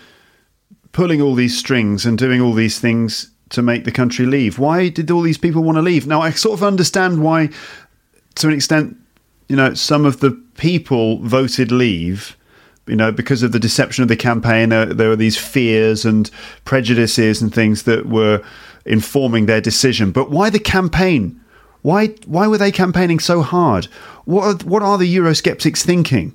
[0.90, 4.58] pulling all these strings and doing all these things to make the country leave?
[4.58, 6.04] Why did all these people want to leave?
[6.04, 7.50] Now, I sort of understand why,
[8.34, 8.96] to an extent,
[9.48, 12.34] you know, some of the people voted leave.
[12.88, 16.30] You know, because of the deception of the campaign, uh, there were these fears and
[16.64, 18.42] prejudices and things that were
[18.84, 20.10] informing their decision.
[20.10, 21.40] But why the campaign?
[21.82, 23.86] Why why were they campaigning so hard?
[24.24, 26.34] What are, what are the Eurosceptics thinking?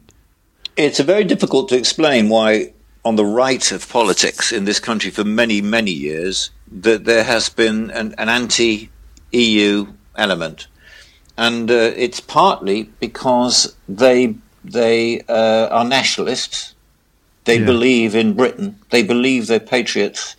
[0.78, 2.74] It's very difficult to explain why,
[3.06, 7.50] on the right of politics in this country for many many years, that there has
[7.50, 10.68] been an, an anti-EU element,
[11.38, 16.76] and uh, it's partly because they they uh, are nationalists.
[17.46, 17.66] They yeah.
[17.66, 18.80] believe in Britain.
[18.90, 20.36] They believe they're patriots,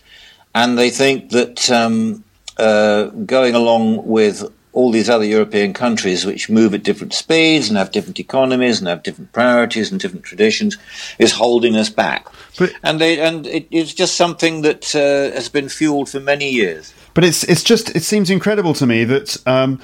[0.55, 2.25] and they think that um,
[2.57, 7.79] uh, going along with all these other European countries which move at different speeds and
[7.79, 10.77] have different economies and have different priorities and different traditions
[11.19, 12.27] is holding us back.
[12.59, 16.51] But, and they, and it, it's just something that uh, has been fueled for many
[16.51, 16.93] years.
[17.15, 19.81] But it's it's just it seems incredible to me that um,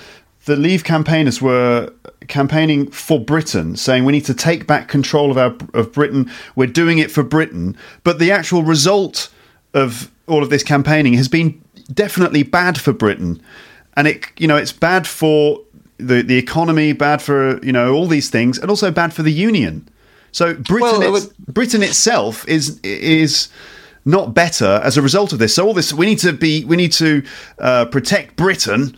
[0.50, 1.92] the Leave campaigners were
[2.26, 6.28] campaigning for Britain, saying we need to take back control of our of Britain.
[6.56, 7.76] We're doing it for Britain.
[8.02, 9.28] But the actual result
[9.74, 11.62] of all of this campaigning has been
[11.94, 13.40] definitely bad for Britain,
[13.96, 15.60] and it you know it's bad for
[15.98, 19.32] the the economy, bad for you know all these things, and also bad for the
[19.32, 19.88] union.
[20.32, 23.48] So Britain, Well, it's- Britain itself is is
[24.04, 25.54] not better as a result of this.
[25.54, 27.22] So all this, we need to be, we need to
[27.58, 28.96] uh, protect Britain.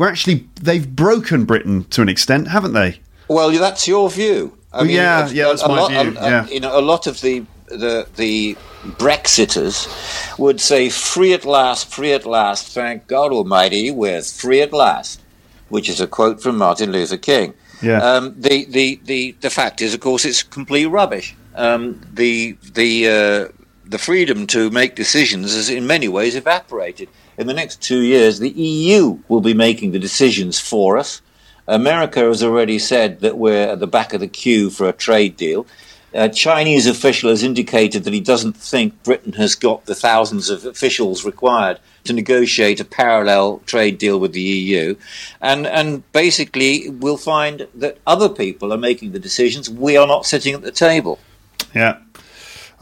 [0.00, 3.00] We're actually, they've broken Britain to an extent, haven't they?
[3.28, 4.56] Well, that's your view.
[4.72, 6.46] I Well, yeah, a- yeah, that's a my lot, view, a- a- yeah.
[6.48, 8.56] you know, a lot of the the the
[8.96, 9.86] Brexiters
[10.38, 12.68] would say, "Free at last, free at last.
[12.68, 15.20] Thank God Almighty, we're free at last,"
[15.68, 17.52] which is a quote from Martin Luther King.
[17.82, 17.98] Yeah.
[18.02, 21.34] Um, the, the the the fact is, of course, it's complete rubbish.
[21.54, 23.48] Um, the the uh,
[23.84, 27.10] the freedom to make decisions has in many ways evaporated.
[27.40, 31.22] In the next two years, the EU will be making the decisions for us.
[31.66, 35.38] America has already said that we're at the back of the queue for a trade
[35.38, 35.66] deal.
[36.12, 40.66] A Chinese official has indicated that he doesn't think Britain has got the thousands of
[40.66, 44.94] officials required to negotiate a parallel trade deal with the EU.
[45.40, 49.70] And, and basically, we'll find that other people are making the decisions.
[49.70, 51.18] We are not sitting at the table.
[51.74, 52.00] Yeah.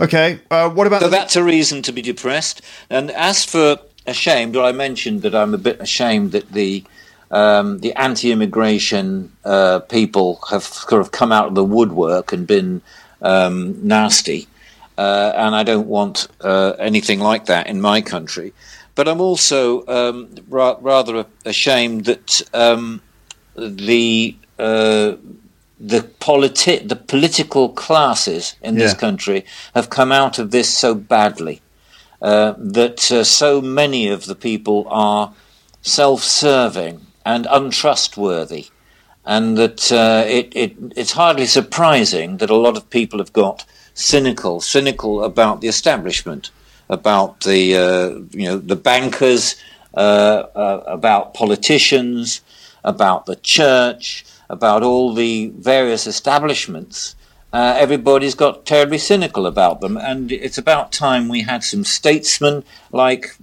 [0.01, 0.41] Okay.
[0.51, 2.61] Uh, what about So the- that's a reason to be depressed.
[2.91, 3.79] And as for
[4.09, 6.85] ashamed, well, I mentioned that I'm a bit ashamed that the
[7.31, 12.81] um, the anti-immigration uh, people have sort of come out of the woodwork and been
[13.21, 14.49] um, nasty,
[14.97, 18.55] uh, and I don't want uh, anything like that in my country.
[18.95, 23.03] But I'm also um, ra- rather ashamed that um,
[23.57, 25.17] the uh,
[25.79, 29.45] the politi- the political classes in this country
[29.75, 31.61] have come out of this so badly
[32.21, 35.33] uh, that uh, so many of the people are
[35.83, 38.67] self-serving and untrustworthy,
[39.25, 43.65] and that uh, it, it it's hardly surprising that a lot of people have got
[43.95, 46.51] cynical, cynical about the establishment,
[46.89, 49.57] about the uh, you know the bankers,
[49.95, 50.45] uh,
[50.87, 52.41] about politicians,
[52.85, 57.15] about the church, about all the various establishments.
[57.53, 62.63] Uh, everybody's got terribly cynical about them, and it's about time we had some statesmen
[62.93, 63.35] like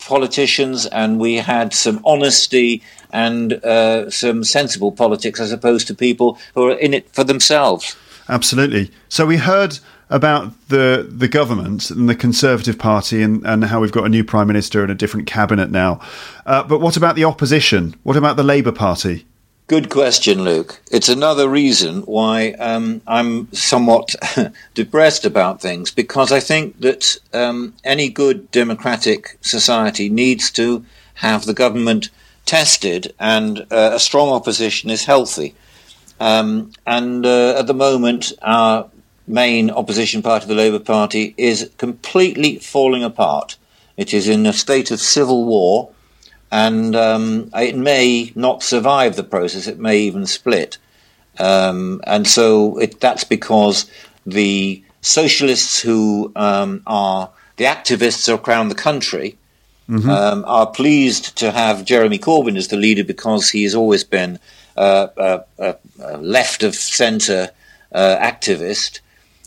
[0.00, 2.82] politicians, and we had some honesty
[3.12, 7.96] and uh, some sensible politics, as opposed to people who are in it for themselves.
[8.28, 8.90] Absolutely.
[9.08, 9.78] So we heard
[10.10, 14.24] about the the government and the Conservative Party and, and how we've got a new
[14.24, 16.00] prime minister and a different cabinet now.
[16.46, 17.94] Uh, but what about the opposition?
[18.02, 19.26] What about the Labour Party?
[19.72, 20.82] Good question, Luke.
[20.90, 24.14] It's another reason why um, I'm somewhat
[24.74, 31.46] depressed about things because I think that um, any good democratic society needs to have
[31.46, 32.10] the government
[32.44, 35.54] tested, and uh, a strong opposition is healthy.
[36.20, 38.90] Um, and uh, at the moment, our
[39.26, 43.56] main opposition party, the Labour Party, is completely falling apart.
[43.96, 45.88] It is in a state of civil war
[46.52, 49.66] and um, it may not survive the process.
[49.66, 50.76] It may even split,
[51.38, 53.90] um, and so it, that's because
[54.26, 59.36] the socialists who um, are the activists around the country
[60.10, 64.38] um, are pleased to have Jeremy Corbyn as the leader because he has always been
[64.76, 67.50] uh, a, a, a left of centre
[67.92, 69.00] uh, activist,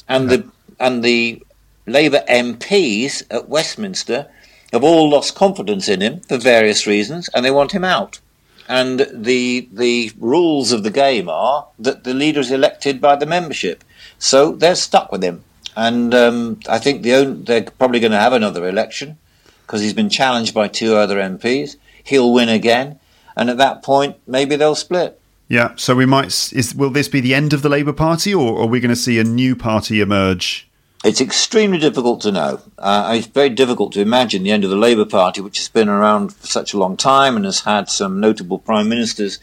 [0.10, 0.50] and the
[0.80, 1.42] and the
[1.86, 4.28] Labour MPs at Westminster
[4.76, 8.20] have all lost confidence in him for various reasons, and they want him out.
[8.68, 13.26] And the the rules of the game are that the leader is elected by the
[13.26, 13.84] membership,
[14.18, 15.44] so they're stuck with him.
[15.76, 19.18] And um, I think the they're probably going to have another election
[19.66, 21.76] because he's been challenged by two other MPs.
[22.04, 23.00] He'll win again,
[23.36, 25.20] and at that point, maybe they'll split.
[25.48, 25.74] Yeah.
[25.76, 26.28] So we might.
[26.54, 28.96] Is will this be the end of the Labour Party, or are we going to
[28.96, 30.68] see a new party emerge?
[31.06, 32.62] It's extremely difficult to know.
[32.80, 35.88] Uh, it's very difficult to imagine the end of the Labour Party, which has been
[35.88, 39.38] around for such a long time and has had some notable prime ministers.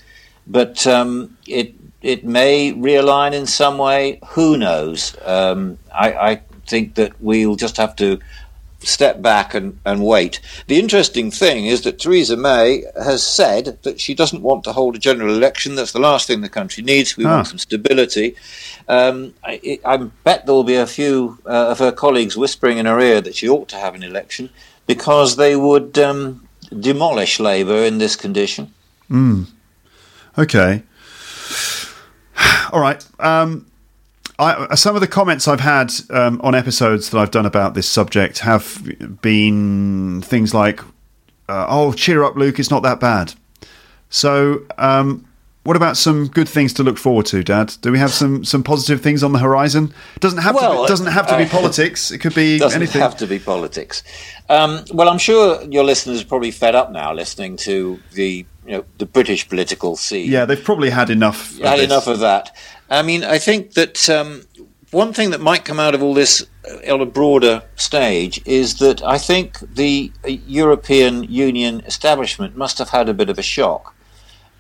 [0.45, 4.19] But um, it it may realign in some way.
[4.31, 5.17] Who knows?
[5.25, 8.19] Um, I, I think that we'll just have to
[8.85, 10.41] step back and, and wait.
[10.67, 14.97] The interesting thing is that Theresa May has said that she doesn't want to hold
[14.97, 15.75] a general election.
[15.75, 17.17] That's the last thing the country needs.
[17.17, 17.37] We Ah.
[17.37, 18.35] want some stability.
[18.89, 22.87] Um, I, I bet there will be a few uh, of her colleagues whispering in
[22.87, 24.51] her ear that she ought to have an election
[24.87, 26.49] because they would um,
[26.81, 28.73] demolish Labour in this condition.
[30.39, 30.83] Okay.
[32.73, 33.05] All right.
[33.21, 33.67] Um,
[34.39, 37.89] I, some of the comments I've had um, on episodes that I've done about this
[37.89, 38.83] subject have
[39.23, 40.81] been things like,
[41.49, 42.59] uh, "Oh, cheer up, Luke.
[42.59, 43.35] It's not that bad."
[44.09, 45.27] So, um,
[45.65, 47.75] what about some good things to look forward to, Dad?
[47.83, 49.95] Do we have some, some positive things on the horizon?
[50.17, 50.61] It doesn't have to.
[50.61, 52.11] Well, Be, doesn't have to be uh, politics.
[52.11, 53.01] It could be anything doesn't anything.
[53.01, 54.03] have to be politics.
[54.49, 58.73] Um, well, I'm sure your listeners are probably fed up now listening to the you
[58.73, 60.31] know the British political scene.
[60.31, 61.57] yeah, they've probably had enough.
[61.59, 62.55] had enough of that.
[62.93, 64.43] I mean, I think that um,
[64.91, 68.79] one thing that might come out of all this uh, on a broader stage is
[68.79, 73.43] that I think the uh, European Union establishment must have had a bit of a
[73.43, 73.95] shock,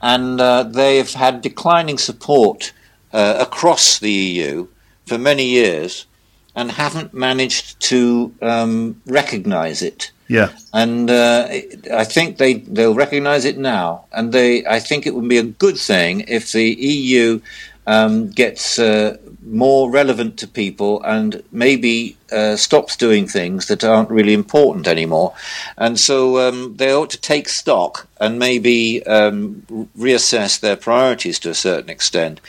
[0.00, 2.72] and uh, they've had declining support
[3.12, 4.66] uh, across the EU
[5.06, 6.06] for many years,
[6.56, 10.10] and haven't managed to um, recognise it.
[10.28, 11.48] Yeah, and uh,
[11.92, 15.42] I think they they'll recognise it now, and they I think it would be a
[15.42, 17.42] good thing if the EU
[17.86, 24.10] um, gets uh, more relevant to people and maybe uh, stops doing things that aren't
[24.10, 25.34] really important anymore,
[25.76, 31.50] and so um, they ought to take stock and maybe um, reassess their priorities to
[31.50, 32.40] a certain extent.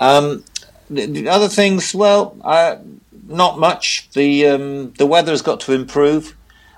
[0.00, 0.44] Um,
[0.90, 2.76] the, the other things, well, uh,
[3.26, 4.08] not much.
[4.12, 6.36] The um, the weather has got to improve.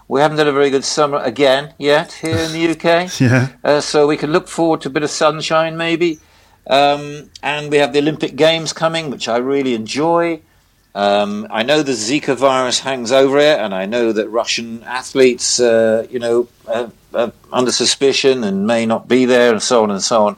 [0.09, 3.80] We haven't had a very good summer again yet here in the UK, yeah, uh,
[3.80, 6.20] so we can look forward to a bit of sunshine maybe.
[6.67, 10.41] Um, and we have the Olympic Games coming, which I really enjoy.
[10.95, 15.61] Um, I know the Zika virus hangs over it, and I know that Russian athletes,
[15.61, 19.91] uh, you know, are, are under suspicion and may not be there, and so on
[19.91, 20.37] and so on.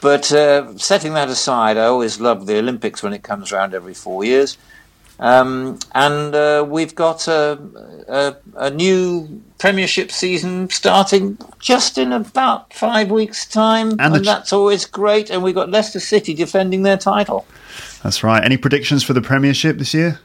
[0.00, 3.94] But uh, setting that aside, I always love the Olympics when it comes around every
[3.94, 4.56] four years.
[5.20, 7.58] Um, and uh, we've got a,
[8.08, 14.26] a, a new Premiership season starting just in about five weeks' time, And and, ch-
[14.26, 15.30] that's always great.
[15.30, 17.44] And we've got Leicester City defending their title.
[18.02, 18.42] that's right.
[18.44, 20.20] Any predictions for the Premiership this year?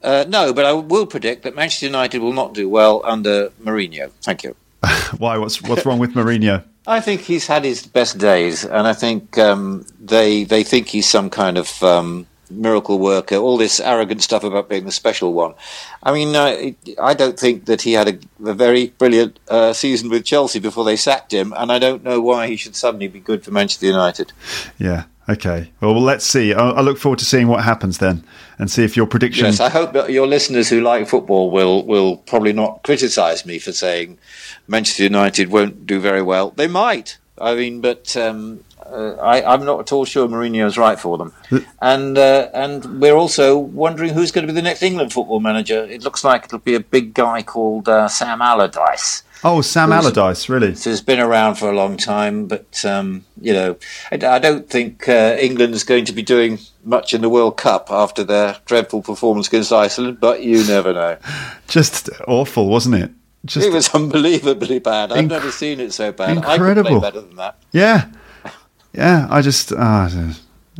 [0.00, 4.12] Uh, no, but I will predict that Manchester United will not do well under Mourinho.
[4.22, 4.54] Thank you.
[5.18, 5.38] Why?
[5.38, 6.62] What's what's wrong with Mourinho?
[6.86, 11.08] I think he's had his best days, and I think um, they they think he's
[11.08, 13.36] some kind of um, miracle worker.
[13.36, 15.54] All this arrogant stuff about being the special one.
[16.02, 16.72] I mean, uh,
[17.02, 20.84] I don't think that he had a, a very brilliant uh, season with Chelsea before
[20.84, 23.86] they sacked him, and I don't know why he should suddenly be good for Manchester
[23.86, 24.32] United.
[24.78, 25.04] Yeah.
[25.28, 25.70] Okay.
[25.80, 26.54] Well, well let's see.
[26.54, 28.24] I, I look forward to seeing what happens then,
[28.58, 29.46] and see if your prediction.
[29.46, 33.58] Yes, I hope that your listeners who like football will will probably not criticise me
[33.58, 34.18] for saying
[34.66, 36.50] Manchester United won't do very well.
[36.50, 37.18] They might.
[37.40, 41.32] I mean, but um, uh, I, I'm not at all sure Mourinho's right for them.
[41.80, 45.84] And uh, and we're also wondering who's going to be the next England football manager.
[45.84, 49.22] It looks like it'll be a big guy called uh, Sam Allardyce.
[49.44, 50.72] oh, Sam Allardyce, really?
[50.72, 53.76] who's been around for a long time, but um, you know,
[54.10, 57.88] I, I don't think uh, England's going to be doing much in the World Cup
[57.90, 60.18] after their dreadful performance against Iceland.
[60.20, 61.18] But you never know.
[61.68, 63.10] Just awful, wasn't it?
[63.44, 65.12] Just It was unbelievably bad.
[65.12, 66.30] I've Inc- never seen it so bad.
[66.30, 67.00] I could play Incredible.
[67.00, 67.56] better than that.
[67.70, 68.10] Yeah,
[68.92, 69.26] yeah.
[69.30, 70.08] I just uh,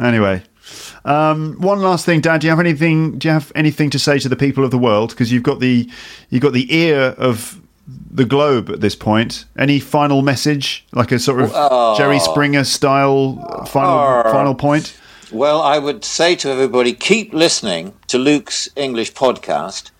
[0.03, 0.43] anyway.
[1.05, 2.41] Um, one last thing, Dad.
[2.41, 3.19] Do you have anything?
[3.19, 5.11] Do you have anything to say to the people of the world?
[5.11, 5.89] Because you've got the
[6.31, 7.61] you've got the ear of
[8.11, 9.47] the globe at this point.
[9.59, 11.97] Any final message, like a sort of Oh.
[11.97, 14.33] Jerry Springer style final Oh.
[14.33, 14.95] final point?
[15.33, 19.91] Well, I would say to everybody, keep listening to Luke's English podcast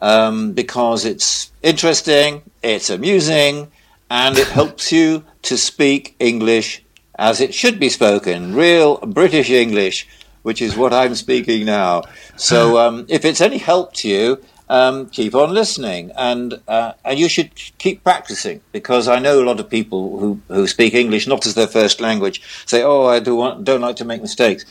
[0.00, 3.68] um, because it's interesting, it's amusing,
[4.10, 6.84] and it helps you to speak English
[7.16, 10.06] as it should be spoken, real British English,
[10.42, 12.02] which is what I'm speaking now.
[12.36, 17.18] So, um, if it's any help to you, um, keep on listening, and uh, and
[17.18, 21.26] you should keep practicing because I know a lot of people who, who speak English
[21.26, 24.64] not as their first language say, "Oh, I do want, don't like to make mistakes."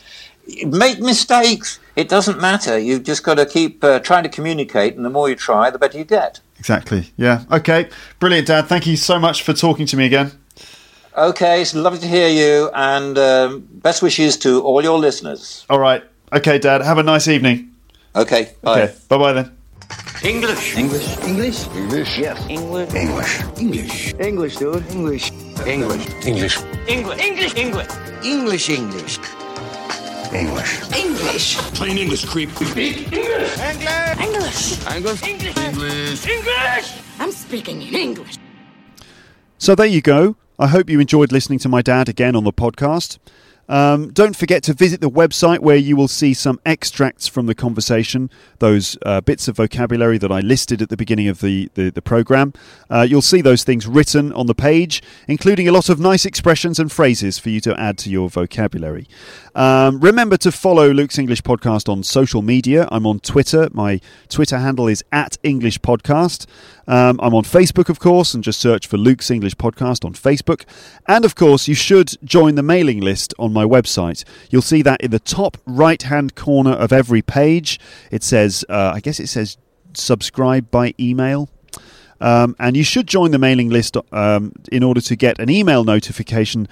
[0.64, 1.80] Make mistakes.
[1.96, 2.78] It doesn't matter.
[2.78, 5.78] You've just got to keep uh, trying to communicate, and the more you try, the
[5.78, 6.40] better you get.
[6.58, 7.12] Exactly.
[7.16, 7.44] Yeah.
[7.50, 7.88] Okay.
[8.20, 8.66] Brilliant, Dad.
[8.66, 10.32] Thank you so much for talking to me again.
[11.16, 15.64] Okay, it's lovely to hear you, and um, best wishes to all your listeners.
[15.70, 16.04] All right.
[16.32, 16.82] Okay, Dad.
[16.82, 17.72] Have a nice evening.
[18.14, 18.82] Okay, bye.
[18.82, 18.94] Okay.
[19.08, 19.56] Bye bye then.
[20.22, 20.76] English.
[20.76, 21.16] English.
[21.24, 21.66] English?
[21.74, 22.18] English.
[22.18, 22.38] Yes.
[22.48, 22.94] English.
[22.94, 23.40] English.
[23.58, 24.14] English.
[24.20, 24.84] English, dude.
[24.90, 25.32] English.
[25.64, 26.26] English.
[26.26, 26.58] English.
[26.86, 27.24] English.
[27.24, 27.54] English.
[27.56, 27.94] English.
[28.24, 28.68] English.
[28.68, 28.68] English.
[28.68, 28.68] English.
[28.68, 29.18] English.
[30.32, 30.92] English.
[30.92, 31.56] English.
[31.72, 32.50] Plain English, creep.
[32.50, 33.56] Speak English.
[33.56, 34.20] English.
[34.20, 34.84] English.
[34.84, 35.22] English.
[35.22, 35.56] English.
[35.56, 36.26] English.
[36.28, 36.88] English.
[37.20, 38.36] I'm speaking in English.
[39.58, 40.36] So there you go.
[40.58, 43.18] I hope you enjoyed listening to my dad again on the podcast.
[43.68, 47.54] Um, don't forget to visit the website where you will see some extracts from the
[47.54, 51.90] conversation, those uh, bits of vocabulary that I listed at the beginning of the, the,
[51.90, 52.52] the program.
[52.88, 56.78] Uh, you'll see those things written on the page, including a lot of nice expressions
[56.78, 59.06] and phrases for you to add to your vocabulary.
[59.54, 62.86] Um, remember to follow Luke's English Podcast on social media.
[62.92, 63.68] I'm on Twitter.
[63.72, 66.46] My Twitter handle is at English Podcast.
[66.86, 70.64] Um, I'm on Facebook, of course, and just search for Luke's English Podcast on Facebook.
[71.06, 74.24] And of course, you should join the mailing list on my website.
[74.50, 77.80] You'll see that in the top right hand corner of every page.
[78.10, 79.56] It says, uh, I guess it says
[79.94, 81.48] subscribe by email.
[82.20, 85.84] Um, and you should join the mailing list um, in order to get an email
[85.84, 86.68] notification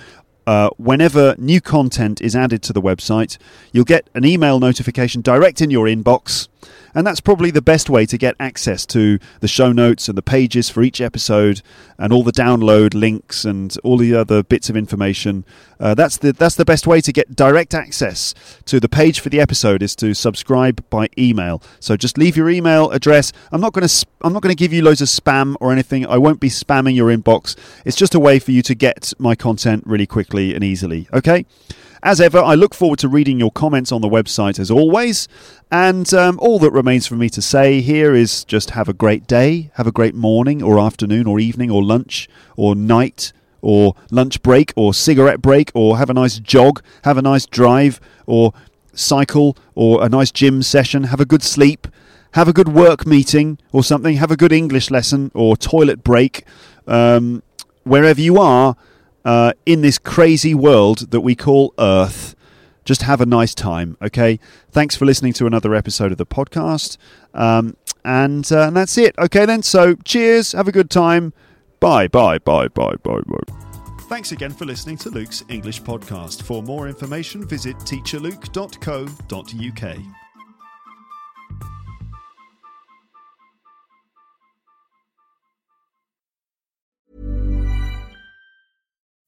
[0.46, 3.38] uh, whenever new content is added to the website.
[3.72, 6.48] You'll get an email notification direct in your inbox.
[6.94, 10.22] And that's probably the best way to get access to the show notes and the
[10.22, 11.60] pages for each episode
[11.98, 15.44] and all the download links and all the other bits of information.
[15.80, 18.34] Uh, that's the that's the best way to get direct access
[18.64, 21.62] to the page for the episode is to subscribe by email.
[21.80, 23.32] So just leave your email address.
[23.50, 26.06] I'm not going to I'm not going to give you loads of spam or anything.
[26.06, 27.56] I won't be spamming your inbox.
[27.84, 31.08] It's just a way for you to get my content really quickly and easily.
[31.12, 31.44] Okay?
[32.04, 35.26] As ever, I look forward to reading your comments on the website as always.
[35.72, 39.26] And um, all that remains for me to say here is just have a great
[39.26, 42.28] day, have a great morning or afternoon or evening or lunch
[42.58, 43.32] or night
[43.62, 48.00] or lunch break or cigarette break or have a nice jog, have a nice drive
[48.26, 48.52] or
[48.92, 51.88] cycle or a nice gym session, have a good sleep,
[52.32, 56.44] have a good work meeting or something, have a good English lesson or toilet break.
[56.86, 57.42] Um,
[57.84, 58.76] wherever you are,
[59.24, 62.36] uh, in this crazy world that we call Earth.
[62.84, 64.38] Just have a nice time, okay?
[64.70, 66.96] Thanks for listening to another episode of the podcast.
[67.32, 69.62] Um, and, uh, and that's it, okay then?
[69.62, 71.32] So cheers, have a good time.
[71.80, 73.54] Bye, bye, bye, bye, bye, bye.
[74.08, 76.42] Thanks again for listening to Luke's English podcast.
[76.42, 79.96] For more information, visit teacherluke.co.uk.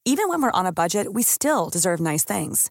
[0.08, 2.70] Even when we're on a budget, we still deserve nice things.